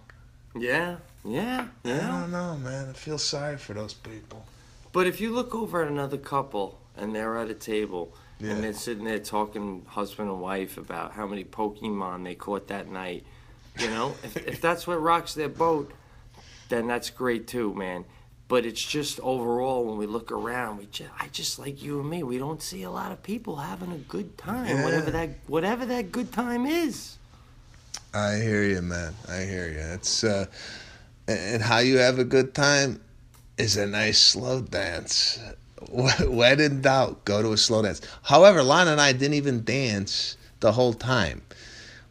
[0.56, 2.08] Yeah, yeah, yeah.
[2.08, 2.90] I don't know man.
[2.90, 4.46] I feel sorry for those people.
[4.94, 8.52] But if you look over at another couple and they're at a table Yeah.
[8.52, 12.90] and they're sitting there talking husband and wife about how many Pokemon they caught that
[12.90, 13.24] night,
[13.80, 15.92] you know, if, if that's what rocks their boat,
[16.70, 18.06] then that's great too, man.
[18.48, 22.10] But it's just overall when we look around, we just, I just like you and
[22.10, 24.84] me, we don't see a lot of people having a good time, Yeah.
[24.84, 27.18] whatever that whatever that good time is.
[28.14, 30.46] i hear you man i hear you it's uh
[31.30, 33.00] and how you have a good time
[33.58, 35.40] is a nice slow dance
[35.90, 38.02] when in doubt, go to a slow dance.
[38.24, 41.42] However, Lana and I didn't even dance the whole time.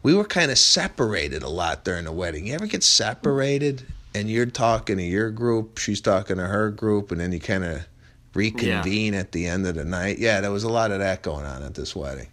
[0.03, 2.47] We were kind of separated a lot during the wedding.
[2.47, 3.85] You ever get separated
[4.15, 7.63] and you're talking to your group, she's talking to her group, and then you kind
[7.63, 7.87] of
[8.33, 10.17] reconvene at the end of the night?
[10.17, 12.27] Yeah, there was a lot of that going on at this wedding.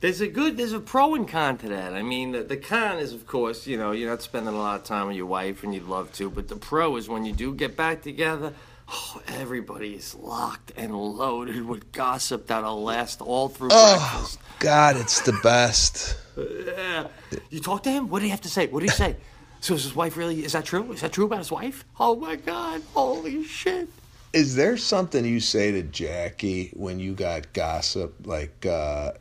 [0.00, 1.94] There's a good, there's a pro and con to that.
[1.94, 4.80] I mean, the, the con is, of course, you know, you're not spending a lot
[4.80, 7.32] of time with your wife and you'd love to, but the pro is when you
[7.32, 8.52] do get back together,
[8.92, 14.38] oh, everybody is locked and loaded with gossip that'll last all through Oh, breakfast.
[14.58, 16.16] God, it's the best.
[16.36, 17.08] Yeah.
[17.50, 18.08] You talk to him?
[18.08, 18.66] What did he have to say?
[18.68, 19.16] What did he say?
[19.60, 20.90] So is his wife really, is that true?
[20.92, 21.84] Is that true about his wife?
[22.00, 23.88] Oh my God, holy shit.
[24.32, 28.14] Is there something you say to Jackie when you got gossip?
[28.24, 29.12] Like, uh,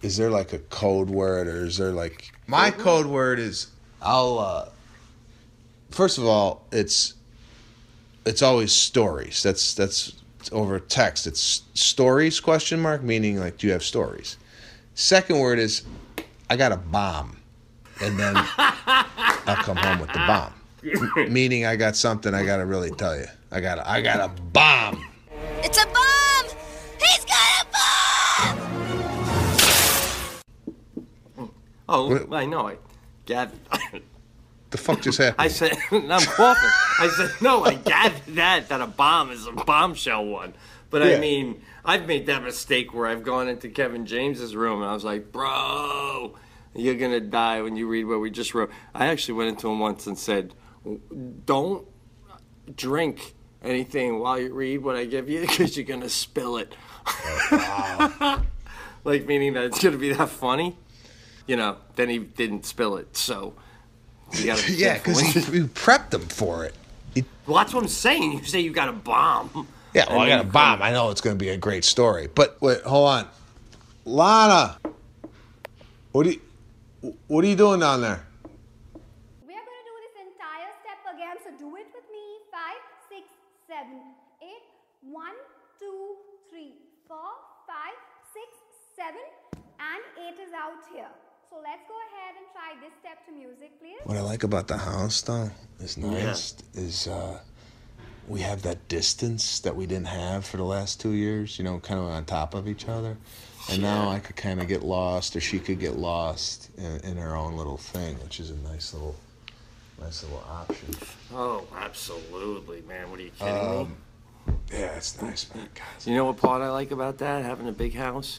[0.00, 3.66] is there like a code word, or is there like my code word is
[4.00, 4.38] I'll.
[4.38, 4.68] Uh,
[5.90, 7.14] first of all, it's
[8.24, 9.42] it's always stories.
[9.42, 10.12] That's that's
[10.52, 11.26] over text.
[11.26, 14.36] It's stories question mark meaning like do you have stories?
[14.94, 15.82] Second word is
[16.48, 17.36] I got a bomb,
[18.02, 20.52] and then I'll come home with the bomb.
[21.32, 23.26] Meaning I got something I got to really tell you.
[23.52, 25.04] I got a, I got a bomb.
[25.62, 26.46] It's a bomb!
[26.98, 27.66] He's got a
[31.36, 31.50] bomb!
[31.88, 32.68] Oh, What- I know.
[32.68, 32.76] I
[33.26, 33.58] gathered.
[34.70, 35.36] The fuck just happened?
[35.38, 36.70] I said, I'm coughing.
[37.00, 40.54] I said, no, I gathered that, that a bomb is a bombshell one.
[40.90, 41.16] But Yeah.
[41.16, 44.94] I mean, I've made that mistake where I've gone into Kevin James's room and I
[44.94, 46.36] was like, bro,
[46.74, 48.70] you're going to die when you read what we just wrote.
[48.94, 50.54] I actually went into him once and said,
[51.44, 51.86] don't
[52.76, 56.74] drink anything while you read what I give you because you're going to spill it.
[57.06, 58.42] Oh,
[59.04, 60.76] like, meaning that it's going to be that funny.
[61.48, 63.16] You know, then he didn't spill it.
[63.16, 63.54] So.
[64.32, 66.74] You gotta be yeah, because you, you prepped them for it.
[67.46, 68.32] Well, that's what I'm saying.
[68.32, 69.66] You say you got a bomb.
[69.92, 70.82] Yeah, well, And I got a then- bomb.
[70.82, 72.28] I know it's going to be a great story.
[72.32, 73.28] But wait, hold on.
[74.04, 74.78] Lana,
[76.12, 78.24] what do you, What are you doing down there?
[79.46, 82.24] We are going to do this entire step again, so do it with me.
[82.52, 82.78] Five,
[83.08, 83.26] six,
[83.66, 84.00] seven,
[84.42, 84.62] eight.
[85.02, 85.34] One,
[85.80, 86.16] two,
[86.50, 86.74] three,
[87.08, 87.34] four,
[87.66, 87.98] five,
[88.32, 88.46] six,
[88.94, 89.26] seven,
[89.80, 91.10] and eight is out here.
[91.50, 93.98] So let's go ahead and try this step to music, please.
[94.04, 97.40] What I like about the house, though, is nice, is uh,
[98.28, 101.58] we have that distance that we didn't have for the last two years.
[101.58, 103.16] You know, kind of on top of each other,
[103.68, 107.16] and now I could kind of get lost, or she could get lost in, in
[107.16, 109.16] her own little thing, which is a nice little,
[110.00, 110.94] nice little option.
[111.34, 113.10] Oh, absolutely, man.
[113.10, 113.60] What are you kidding me?
[113.60, 113.96] Um,
[114.72, 115.68] yeah, it's nice, man.
[115.74, 116.06] God.
[116.06, 117.44] You know what part I like about that?
[117.44, 118.38] Having a big house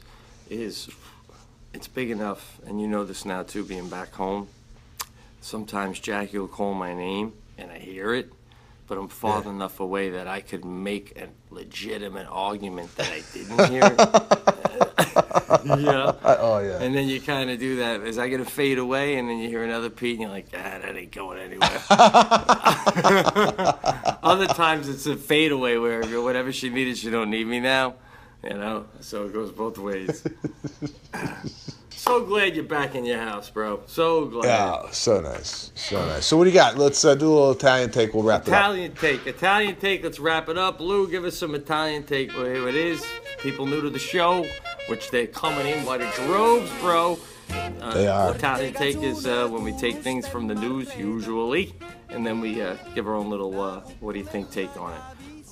[0.49, 0.89] is
[1.73, 4.47] it's big enough, and you know this now too, being back home.
[5.41, 8.31] Sometimes Jackie will call my name, and I hear it,
[8.87, 13.69] but I'm far enough away that I could make a legitimate argument that I didn't
[13.69, 13.99] hear it.
[15.65, 16.13] yeah.
[16.23, 16.81] Oh yeah.
[16.81, 18.01] And then you kind of do that.
[18.01, 20.79] Is I gonna fade away, and then you hear another Pete, and you're like, ah,
[20.81, 21.81] that ain't going anywhere.
[24.23, 27.95] Other times it's a fade away where whatever she needed, she don't need me now.
[28.43, 30.25] You know, so it goes both ways.
[32.01, 33.79] so glad you're back in your house, bro.
[33.85, 34.45] So glad.
[34.47, 36.25] Yeah, so nice, so nice.
[36.25, 36.75] So what do you got?
[36.75, 38.15] Let's uh, do a little Italian take.
[38.15, 38.59] We'll wrap it up.
[38.59, 40.03] Italian take, Italian take.
[40.03, 40.79] Let's wrap it up.
[40.79, 42.35] Lou, give us some Italian take.
[42.35, 43.05] Well, here it is.
[43.39, 44.47] People new to the show,
[44.87, 47.19] which they're coming in by the droves, bro.
[47.51, 48.33] Uh, They are.
[48.33, 51.75] Italian take is uh, when we take things from the news, usually,
[52.09, 54.93] and then we uh, give our own little uh, what do you think take on
[54.93, 55.01] it.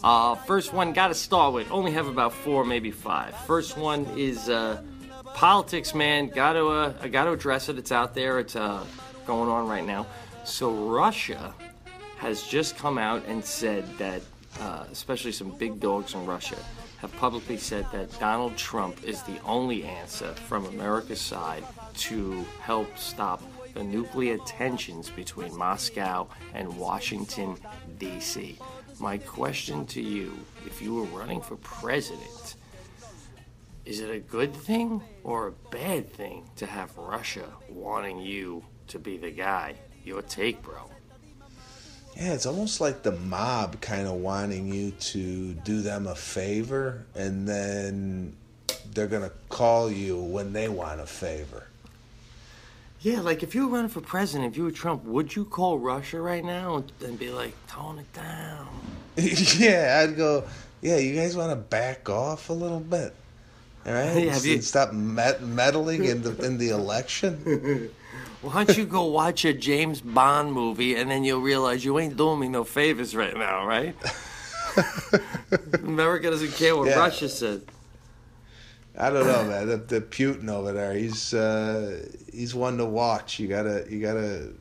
[0.04, 1.70] Uh, first one, got to start with.
[1.72, 3.36] Only have about four, maybe five.
[3.46, 4.82] First one is uh,
[5.34, 6.28] politics, man.
[6.28, 7.78] Got to uh, I got to address it.
[7.78, 8.40] It's out there.
[8.40, 8.86] It's uh,
[9.26, 10.06] going on right now.
[10.44, 11.54] So Russia
[12.18, 14.22] has just come out and said that,
[14.60, 16.58] uh, especially some big dogs in Russia,
[16.98, 21.64] have publicly said that Donald Trump is the only answer from America's side
[21.96, 23.42] to help stop
[23.74, 27.56] the nuclear tensions between Moscow and Washington,
[27.98, 28.58] D.C.
[29.00, 32.56] My question to you if you were running for president,
[33.90, 39.00] is it a good thing or a bad thing to have Russia wanting you to
[39.00, 39.74] be the guy?
[40.06, 40.78] Your take, bro.
[42.16, 47.04] Yeah, it's almost like the mob kind of wanting you to do them a favor,
[47.16, 48.36] and then
[48.94, 51.66] they're gonna call you when they want a favor.
[53.02, 55.80] Yeah, like if you were running for president, if you were Trump, would you call
[55.80, 58.68] Russia right now and- and be like, tone it down?
[59.16, 60.44] yeah, I'd go.
[60.82, 63.14] Yeah, you guys want to back off a little bit,
[63.90, 64.24] all right?
[64.26, 67.90] Yeah, have you- stop met- meddling in the in the election.
[68.42, 72.16] Why don't you go watch a James Bond movie and then you'll realize you ain't
[72.16, 73.94] doing me no favors right now, right?
[75.84, 77.00] America doesn't care what Yeah.
[77.00, 77.62] Russia says.
[78.98, 79.68] I don't know, man.
[79.68, 83.40] The, the Putin over there, he's uh, he's one to watch.
[83.40, 84.52] You gotta you gotta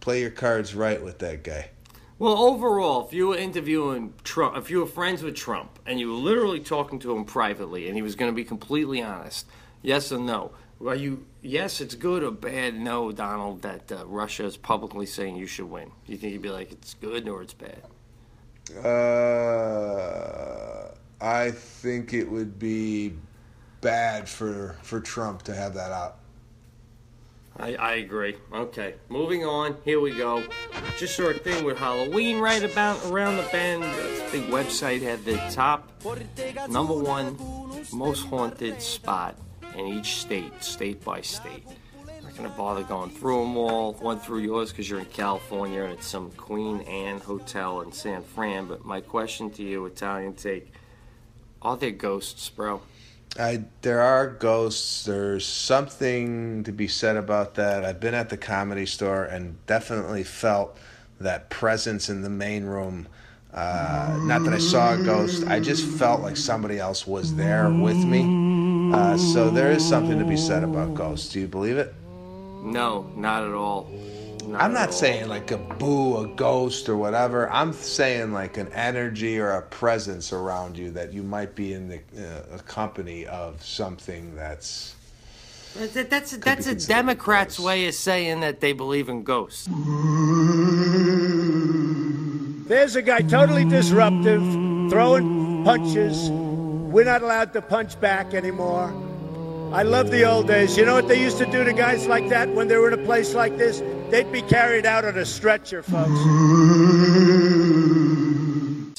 [0.00, 1.70] play your cards right with that guy.
[2.18, 6.08] Well, overall, if you were interviewing Trump, if you were friends with Trump and you
[6.08, 9.46] were literally talking to him privately and he was going to be completely honest,
[9.82, 10.50] yes or no,
[10.84, 15.36] are you, yes, it's good or bad, no, Donald, that uh, Russia is publicly saying
[15.36, 15.92] you should win?
[16.06, 17.82] Do you think he'd be like, it's good or it's bad?
[18.84, 19.68] Uh,
[21.20, 23.14] I think it would be
[23.80, 26.17] bad for for Trump to have that out.
[27.58, 28.36] I, I agree.
[28.52, 29.76] Okay, moving on.
[29.84, 30.44] Here we go.
[30.96, 33.82] Just saw a thing with Halloween right about around the bend.
[33.82, 35.90] This big website had the top
[36.68, 37.36] number one
[37.92, 39.36] most haunted spot
[39.74, 41.64] in each state, state by state.
[41.98, 43.94] I'm Not gonna bother going through them all.
[43.94, 48.22] One through yours because you're in California and it's some Queen Anne Hotel in San
[48.22, 48.66] Fran.
[48.66, 50.72] But my question to you, Italian take:
[51.60, 52.82] Are there ghosts, bro?
[53.38, 55.04] I there are ghosts.
[55.04, 57.84] There's something to be said about that.
[57.84, 60.76] I've been at the comedy store and definitely felt
[61.20, 63.08] that presence in the main room.
[63.52, 65.46] Uh, not that I saw a ghost.
[65.46, 68.92] I just felt like somebody else was there with me.
[68.94, 71.32] Uh, so there is something to be said about ghosts.
[71.32, 71.94] Do you believe it?
[72.62, 73.90] No, not at all.
[74.48, 77.50] Not I'm not saying like a boo, a ghost, or whatever.
[77.50, 81.88] I'm saying like an energy or a presence around you that you might be in
[81.88, 84.94] the uh, a company of something that's.
[85.92, 89.68] That- That's that's a Democrat's way of saying that they believe in ghosts.
[92.68, 94.42] There's a guy totally disruptive,
[94.90, 96.30] throwing punches.
[96.30, 98.92] We're not allowed to punch back anymore.
[99.72, 100.76] I love the old days.
[100.76, 102.98] You know what they used to do to guys like that when they were in
[102.98, 103.82] a place like this?
[104.10, 106.08] They'd be carried out on a stretcher, folks.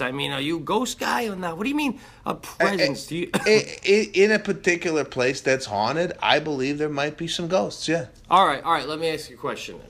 [0.01, 1.57] I mean, are you a ghost guy or not?
[1.57, 3.07] What do you mean a presence?
[3.07, 3.30] Do you?
[3.34, 7.88] I- I- in a particular place that's haunted, I believe there might be some ghosts.
[7.88, 8.05] Yeah.
[8.30, 8.88] All right, all right.
[8.88, 9.80] Let me ask you a question.
[9.80, 9.88] Then.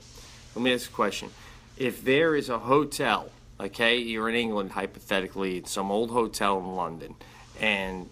[0.55, 1.29] Let me ask you a question.
[1.77, 6.75] If there is a hotel, okay, you're in England hypothetically, it's some old hotel in
[6.75, 7.15] London,
[7.59, 8.07] and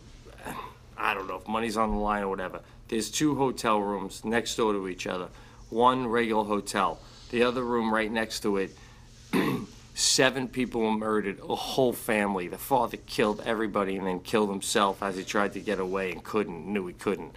[0.46, 0.52] uh,
[0.98, 2.60] I don't know if money's on the line or whatever.
[2.90, 5.30] There's two hotel rooms next door to each other.
[5.70, 7.00] One regular hotel,
[7.30, 8.78] the other room right next to it.
[9.94, 12.48] Seven people were murdered, a whole family.
[12.48, 16.24] The father killed everybody and then killed himself as he tried to get away and
[16.24, 17.36] couldn't, knew he couldn't.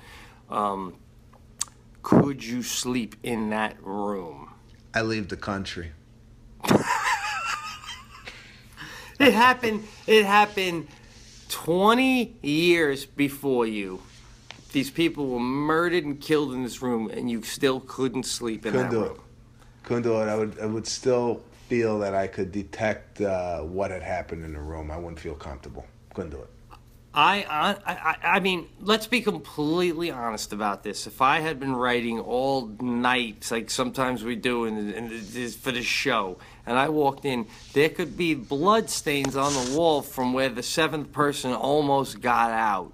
[0.50, 0.94] Um,
[2.02, 4.52] could you sleep in that room?
[4.94, 5.92] I leave the country.
[9.20, 9.86] It happened.
[10.06, 10.88] It happened
[11.50, 14.00] 20 years before you.
[14.72, 18.72] These people were murdered and killed in this room, and you still couldn't sleep in
[18.72, 19.14] Couldn't that do room.
[19.16, 19.20] it.
[19.82, 20.28] Couldn't do it.
[20.28, 20.58] I would.
[20.60, 24.90] I would still feel that I could detect uh, what had happened in the room.
[24.90, 25.86] I wouldn't feel comfortable.
[26.14, 26.48] Couldn't do it.
[27.12, 27.44] I,
[27.84, 31.08] I, I, I mean, let's be completely honest about this.
[31.08, 35.72] If I had been writing all night, like sometimes we do in, in this, for
[35.72, 40.32] the show, and I walked in, there could be blood stains on the wall from
[40.32, 42.92] where the seventh person almost got out.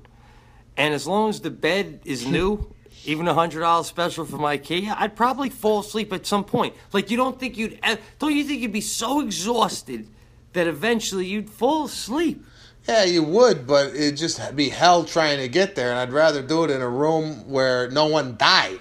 [0.76, 2.72] And as long as the bed is new,
[3.04, 6.74] even a hundred dollars special from IKEA, I'd probably fall asleep at some point.
[6.92, 7.80] Like you don't think you'd,
[8.18, 10.08] don't you think you'd be so exhausted
[10.52, 12.44] that eventually you'd fall asleep?
[12.88, 16.40] Yeah, you would, but it'd just be hell trying to get there, and I'd rather
[16.40, 18.78] do it in a room where no one died.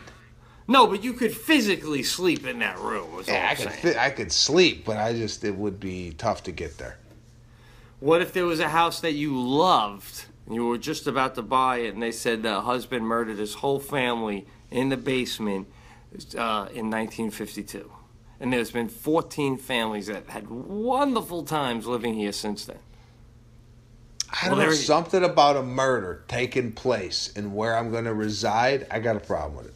[0.67, 3.23] No, but you could physically sleep in that room.
[3.27, 3.97] Yeah, I could.
[3.97, 6.97] I could sleep, but I just it would be tough to get there.
[7.99, 11.41] What if there was a house that you loved and you were just about to
[11.41, 15.67] buy it, and they said the husband murdered his whole family in the basement
[16.37, 17.91] uh, in 1952,
[18.39, 22.79] and there's been 14 families that had wonderful times living here since then.
[24.29, 28.13] I Well, don't know something about a murder taking place and where I'm going to
[28.13, 28.85] reside.
[28.91, 29.73] I got a problem with it.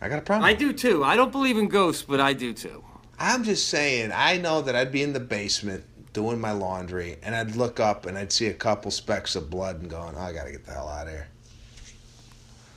[0.00, 0.44] I got a problem.
[0.44, 1.04] I do too.
[1.04, 2.84] I don't believe in ghosts, but I do too.
[3.18, 7.34] I'm just saying, I know that I'd be in the basement doing my laundry, and
[7.34, 10.32] I'd look up and I'd see a couple specks of blood and going, oh, I
[10.32, 11.28] gotta get the hell out of here.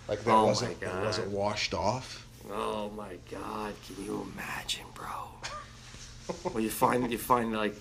[0.08, 2.28] Like that Oh wasn't it wasn't washed off.
[2.52, 3.74] Oh my God!
[3.88, 5.08] Can you imagine, bro?
[6.44, 7.76] well, you find you find like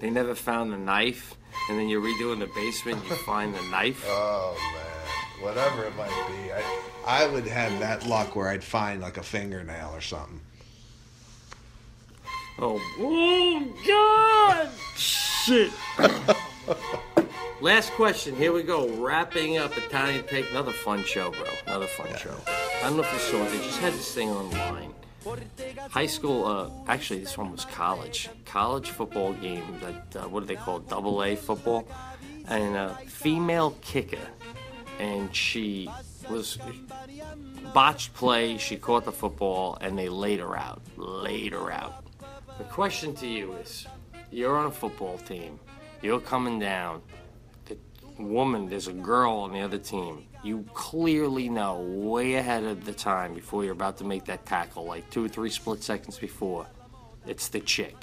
[0.00, 1.34] they never found the knife,
[1.68, 4.04] and then you're redoing the basement, you find the knife.
[4.08, 6.62] Oh man, whatever it might be, I
[7.06, 10.40] I would have that luck where I'd find like a fingernail or something.
[12.64, 14.68] Oh, oh God!
[14.96, 15.72] Shit.
[17.60, 18.36] Last question.
[18.36, 18.88] Here we go.
[18.88, 20.48] Wrapping up Italian Take.
[20.52, 21.42] Another fun show, bro.
[21.66, 22.36] Another fun show.
[22.46, 23.50] I don't know if you saw it.
[23.50, 24.94] They just had this thing online.
[25.90, 26.44] High school.
[26.44, 28.28] Uh, actually, this one was college.
[28.44, 29.64] College football game.
[29.80, 30.88] That uh, what do they call it?
[30.88, 31.88] Double A football.
[32.46, 34.28] And a female kicker,
[35.00, 35.90] and she
[36.30, 36.58] was
[37.74, 38.56] botched play.
[38.58, 40.80] She caught the football, and they laid her out.
[40.96, 42.01] Laid her out.
[42.58, 43.86] The question to you is
[44.30, 45.58] you're on a football team,
[46.02, 47.02] you're coming down,
[47.64, 47.76] the
[48.18, 50.26] woman, there's a girl on the other team.
[50.44, 54.84] You clearly know way ahead of the time before you're about to make that tackle,
[54.84, 56.66] like two or three split seconds before,
[57.26, 57.96] it's the chick.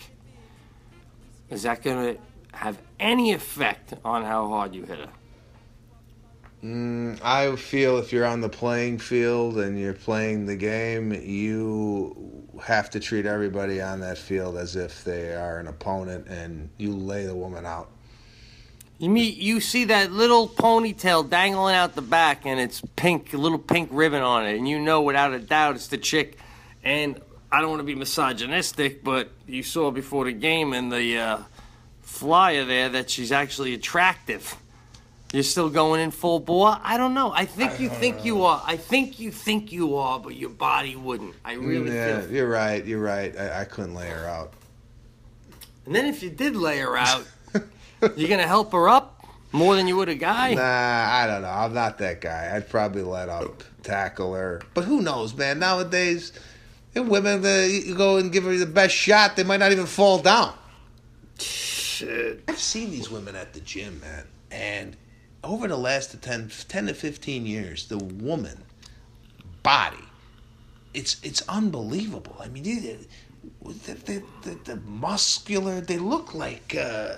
[1.49, 2.21] Is that going to
[2.57, 5.09] have any effect on how hard you hit her?
[6.63, 12.45] Mm, I feel if you're on the playing field and you're playing the game, you
[12.61, 16.93] have to treat everybody on that field as if they are an opponent, and you
[16.93, 17.89] lay the woman out.
[18.97, 23.37] You meet, you see that little ponytail dangling out the back, and it's pink, a
[23.37, 26.37] little pink ribbon on it, and you know without a doubt it's the chick.
[26.83, 31.17] And I don't want to be misogynistic, but you saw before the game in the
[31.17, 31.37] uh,
[32.01, 34.57] flyer there that she's actually attractive.
[35.31, 36.79] You're still going in full bore?
[36.81, 37.31] I don't know.
[37.31, 38.63] I think you think you are.
[38.65, 41.35] I think you think you are, but your body wouldn't.
[41.45, 42.31] I really yeah, feel.
[42.31, 42.83] you're right.
[42.83, 43.37] You're right.
[43.37, 44.53] I, I couldn't lay her out.
[45.85, 47.27] And then if you did lay her out,
[48.15, 50.55] you're gonna help her up more than you would a guy.
[50.55, 51.49] Nah, I don't know.
[51.49, 52.51] I'm not that guy.
[52.55, 54.61] I'd probably let up, tackle her.
[54.73, 55.59] But who knows, man?
[55.59, 56.33] Nowadays,
[56.93, 59.85] if women, uh, you go and give her the best shot, they might not even
[59.85, 60.53] fall down.
[61.39, 62.43] Shit.
[62.47, 64.25] I've seen these women at the gym, man.
[64.51, 64.95] And
[65.43, 68.63] over the last 10, 10 to 15 years, the woman
[69.63, 69.97] body,
[70.93, 72.35] it's it's unbelievable.
[72.39, 77.17] I mean, the, the, the, the muscular, they look like uh,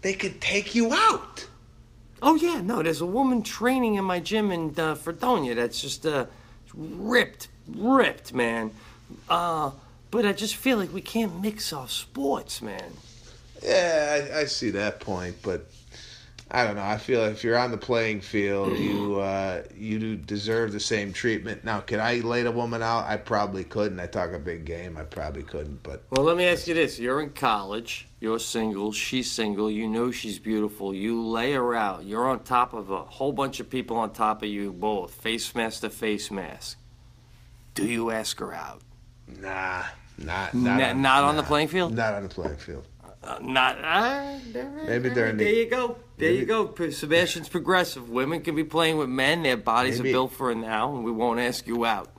[0.00, 1.46] they could take you out.
[2.22, 2.82] Oh yeah, no.
[2.82, 6.26] There's a woman training in my gym in uh, Fredonia that's just uh,
[6.74, 8.70] ripped, ripped, man.
[9.28, 9.72] Uh,
[10.10, 12.92] but I just feel like we can't mix our sports, man.
[13.62, 15.71] Yeah, I, I see that point, but
[16.54, 16.82] I don't know.
[16.84, 21.10] I feel if you're on the playing field, you uh, you do deserve the same
[21.14, 21.64] treatment.
[21.64, 23.06] Now, could I lay the woman out?
[23.06, 23.98] I probably couldn't.
[23.98, 24.98] I talk a big game.
[24.98, 28.06] I probably couldn't, but Well, let me ask you this: You're in college.
[28.20, 28.92] You're single.
[28.92, 29.70] She's single.
[29.70, 30.94] You know she's beautiful.
[30.94, 32.04] You lay her out.
[32.04, 35.54] You're on top of a whole bunch of people on top of you, both face
[35.54, 36.76] mask to face mask.
[37.74, 38.82] Do you ask her out?
[39.40, 39.84] nah,
[40.18, 41.94] not Not, not, not on the playing field.
[41.94, 42.86] not on the playing field.
[43.24, 43.78] Uh, not.
[43.84, 44.38] Uh,
[44.86, 45.96] Maybe during there the you go.
[46.18, 46.72] There you go.
[46.90, 48.08] Sebastian's progressive.
[48.10, 49.42] Women can be playing with men.
[49.44, 52.10] Their bodies Maybe- are built for it now, and we won't ask you out.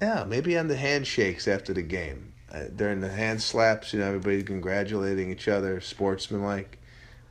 [0.00, 3.92] yeah, maybe on the handshakes after the game, uh, during the hand slaps.
[3.92, 6.78] You know, everybody congratulating each other, sportsmanlike.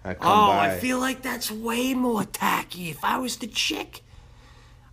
[0.03, 0.73] I come Oh, by.
[0.73, 2.89] I feel like that's way more tacky.
[2.89, 4.01] If I was the chick,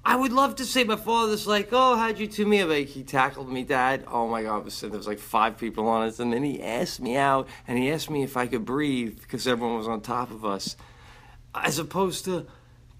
[0.07, 3.03] I would love to say my father's like, "Oh, how'd you two meet?" Like he
[3.03, 4.05] tackled me, Dad.
[4.07, 6.63] Oh my God, I was there was like five people on us, and then he
[6.63, 10.03] asked me out, and he asked me if I could breathe because everyone was on
[10.03, 10.77] top of us,
[11.55, 12.47] as opposed to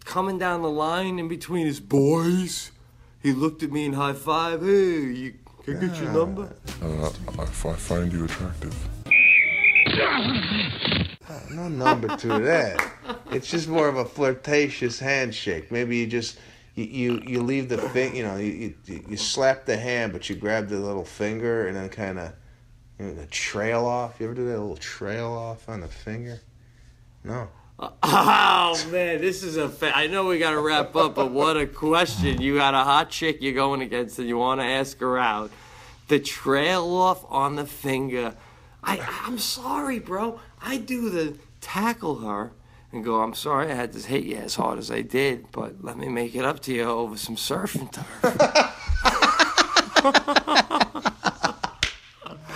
[0.05, 2.71] coming down the line in between his boys.
[3.23, 4.63] He looked at me and high five.
[4.63, 6.55] Hey, you can I get your number?
[6.83, 8.75] Uh, I, I find you attractive.
[11.51, 12.93] No number to that.
[13.31, 15.71] It's just more of a flirtatious handshake.
[15.71, 16.39] Maybe you just
[16.75, 18.17] you you, you leave the thing.
[18.17, 21.77] You know, you, you you slap the hand, but you grab the little finger and
[21.77, 22.33] then kind of
[22.99, 24.21] you know, the trail off.
[24.21, 26.41] You ever do that little trail off on the finger?
[27.23, 27.49] No.
[27.79, 29.69] Oh man, this is a.
[29.69, 32.41] Fa- I know we got to wrap up, but what a question!
[32.41, 35.51] You got a hot chick you're going against, and you want to ask her out.
[36.07, 38.37] The trail off on the finger.
[38.83, 40.39] I I'm sorry, bro.
[40.63, 42.53] I do the tackle her
[42.95, 43.21] and go.
[43.21, 46.09] I'm sorry I had to hit you as hard as I did, but let me
[46.09, 48.07] make it up to you over some surf and turf.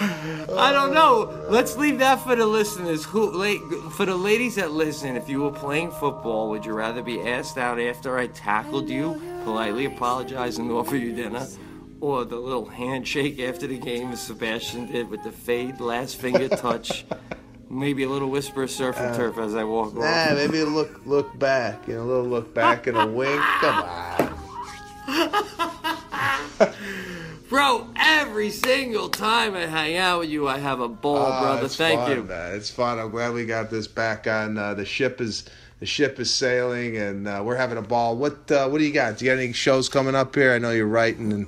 [0.01, 1.47] I don't know.
[1.49, 3.05] Let's leave that for the listeners.
[3.05, 7.03] Who, la- for the ladies that listen, if you were playing football, would you rather
[7.03, 11.47] be asked out after I tackled you, politely apologize and offer you dinner,
[12.01, 16.49] or the little handshake after the game as Sebastian did with the fade, last finger
[16.57, 17.05] touch,
[17.71, 20.35] maybe a little whisper of surf and turf as I walk Nah, off?
[20.35, 21.87] maybe look look back.
[21.89, 23.41] You know, a little look back and a wink.
[23.61, 24.35] Come on.
[27.49, 31.69] Bro, every single time I hang out with you, I have a ball, Oh, brother.
[31.69, 32.23] Thank fun, you.
[32.25, 32.55] Man.
[32.55, 32.99] It's fun.
[32.99, 34.59] I'm glad we got this back on.
[34.59, 35.45] Uh, the ship is
[35.81, 38.17] the ship is sailing, and uh, we're having a ball.
[38.17, 39.17] What uh, what do you got?
[39.17, 40.53] Do you got any shows coming up here?
[40.53, 41.47] I know you're writing, and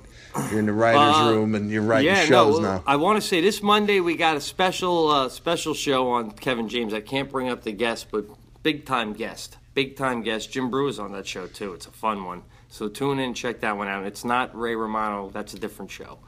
[0.51, 2.85] you're in the writers' Uh, room, and you're writing yeah, shows no, now.
[2.86, 6.69] I want to say this Monday we got a special uh, special show on Kevin
[6.69, 6.94] James.
[6.94, 8.27] I can't bring up the guest, but
[8.62, 10.51] big time guest, big time guest.
[10.51, 11.73] Jim Breuer's on that show too.
[11.74, 12.43] It's a fun one.
[12.69, 14.07] So tune in, check that one out.
[14.07, 15.31] It's not Ray Romano.
[15.31, 16.19] That's a different show.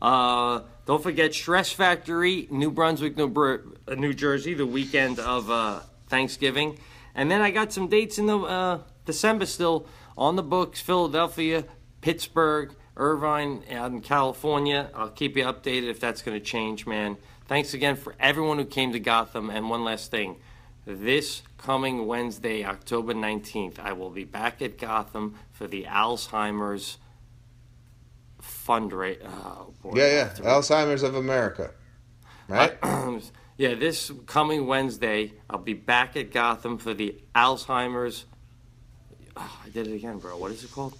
[0.00, 5.48] Uh, don't forget Stress Factory, New Brunswick, New, Br- uh, New Jersey, the weekend of
[5.50, 6.78] uh, Thanksgiving.
[7.14, 11.64] And then I got some dates in the uh, December still on the books Philadelphia,
[12.00, 14.90] Pittsburgh, Irvine, out in California.
[14.94, 17.16] I'll keep you updated if that's going to change, man.
[17.46, 19.50] Thanks again for everyone who came to Gotham.
[19.50, 20.36] And one last thing
[20.84, 26.98] this coming Wednesday, October 19th, I will be back at Gotham for the Alzheimer's
[28.42, 29.24] fundraiser.
[29.24, 29.92] Oh, boy.
[29.94, 30.28] yeah, yeah.
[30.40, 31.70] Alzheimer's of America,
[32.48, 32.76] right?
[32.82, 33.20] Uh,
[33.56, 38.26] yeah, this coming Wednesday, I'll be back at Gotham for the Alzheimer's.
[39.36, 40.36] Oh, I did it again, bro.
[40.36, 40.98] What is it called?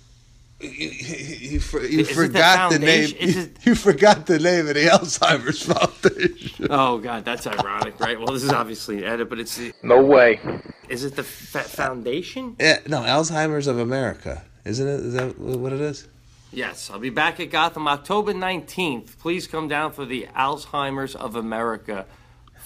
[0.63, 3.09] You, you, for, you Is it the forgot the, name.
[3.09, 3.41] foundation?
[3.43, 6.67] It- You forgot the name of the Alzheimer's Foundation.
[6.71, 8.19] Oh God, that's ironic, right?
[8.19, 10.41] Well, this is obviously an edit, but it's the, No way.
[10.89, 12.57] is it the fa- foundation?
[12.61, 15.01] Yeah, no, Alzheimer's of America, isn't it?
[15.01, 16.09] Is that what it is?
[16.53, 19.19] Yes, I'll be back at Gotham October 19th.
[19.19, 22.07] Please come down for the Alzheimer's of America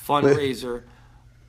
[0.07, 0.83] fundraiser.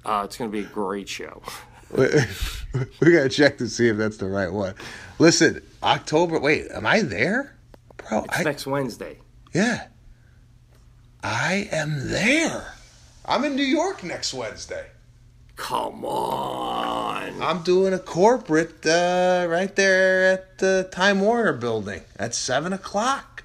[0.05, 1.41] Uh, it's going to be a great show.
[1.97, 4.75] we gotta check to see if that's the right one.
[5.19, 6.39] Listen, October.
[6.39, 7.55] Wait, am I there,
[7.95, 8.23] bro?
[8.25, 9.17] It's I, next Wednesday.
[9.53, 9.87] yeah,
[11.23, 12.73] I am there.
[13.25, 14.87] I'm in New York next Wednesday.
[15.55, 17.41] Come on.
[17.41, 23.43] I'm doing a corporate uh, right there at the Time Warner building at seven o'clock.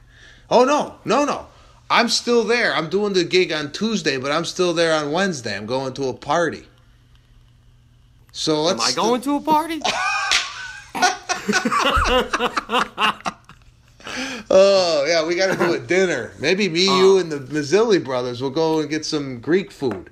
[0.50, 1.46] Oh no, no, no!
[1.88, 2.74] I'm still there.
[2.74, 5.56] I'm doing the gig on Tuesday, but I'm still there on Wednesday.
[5.56, 6.64] I'm going to a party.
[8.32, 8.92] So Am let's.
[8.92, 9.80] I going to a party?
[14.50, 16.32] Oh yeah, we got to do a dinner.
[16.38, 20.10] Maybe me, you, and the Mazzilli brothers will go and get some Greek food.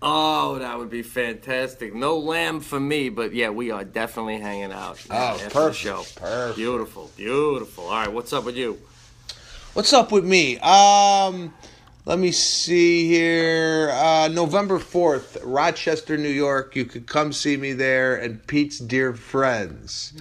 [0.00, 1.94] Oh, that would be fantastic.
[1.94, 5.04] No lamb for me, but yeah, we are definitely hanging out.
[5.10, 6.02] Oh, after the show.
[6.16, 6.56] perfect.
[6.56, 7.84] Beautiful, beautiful.
[7.84, 8.78] All right, what's up with you?
[9.74, 10.58] What's up with me?
[10.58, 11.52] Um,
[12.04, 13.90] let me see here.
[13.92, 16.74] Uh, November 4th, Rochester, New York.
[16.74, 20.12] You could come see me there and Pete's dear friends.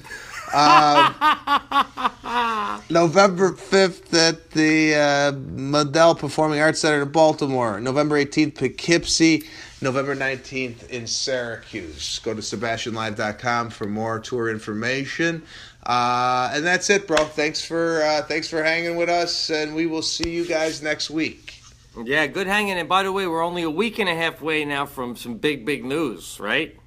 [0.53, 1.15] Um,
[2.89, 7.79] November 5th at the uh, Modell Performing Arts Center in Baltimore.
[7.79, 9.43] November 18th, Poughkeepsie.
[9.81, 12.19] November 19th in Syracuse.
[12.19, 15.41] Go to SebastianLive.com for more tour information.
[15.83, 17.25] Uh, and that's it, bro.
[17.25, 21.09] Thanks for uh, thanks for hanging with us, and we will see you guys next
[21.09, 21.60] week.
[21.97, 22.77] Yeah, good hanging.
[22.77, 25.35] And by the way, we're only a week and a half away now from some
[25.35, 26.77] big, big news, right?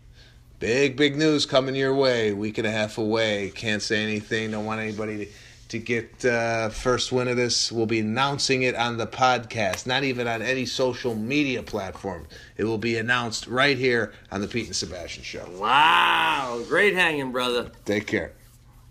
[0.60, 2.32] Big, big news coming your way.
[2.32, 3.52] Week and a half away.
[3.54, 4.52] Can't say anything.
[4.52, 5.32] Don't want anybody to,
[5.68, 7.70] to get uh, first win of this.
[7.70, 12.26] We'll be announcing it on the podcast, not even on any social media platform.
[12.56, 15.46] It will be announced right here on the Pete and Sebastian Show.
[15.58, 17.70] Wow, great hanging, brother.
[17.84, 18.32] Take care.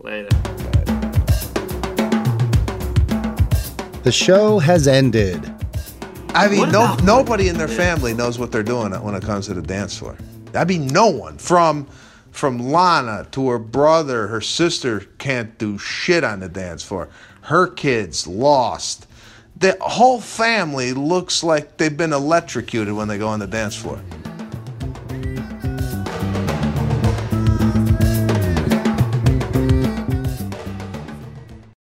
[0.00, 0.28] Later.
[4.04, 5.63] The show has ended.
[6.34, 9.54] I mean, no, nobody in their family knows what they're doing when it comes to
[9.54, 10.16] the dance floor.
[10.52, 11.86] I mean, no one from
[12.32, 17.08] from Lana to her brother, her sister can't do shit on the dance floor.
[17.42, 19.06] Her kids lost.
[19.56, 24.00] The whole family looks like they've been electrocuted when they go on the dance floor.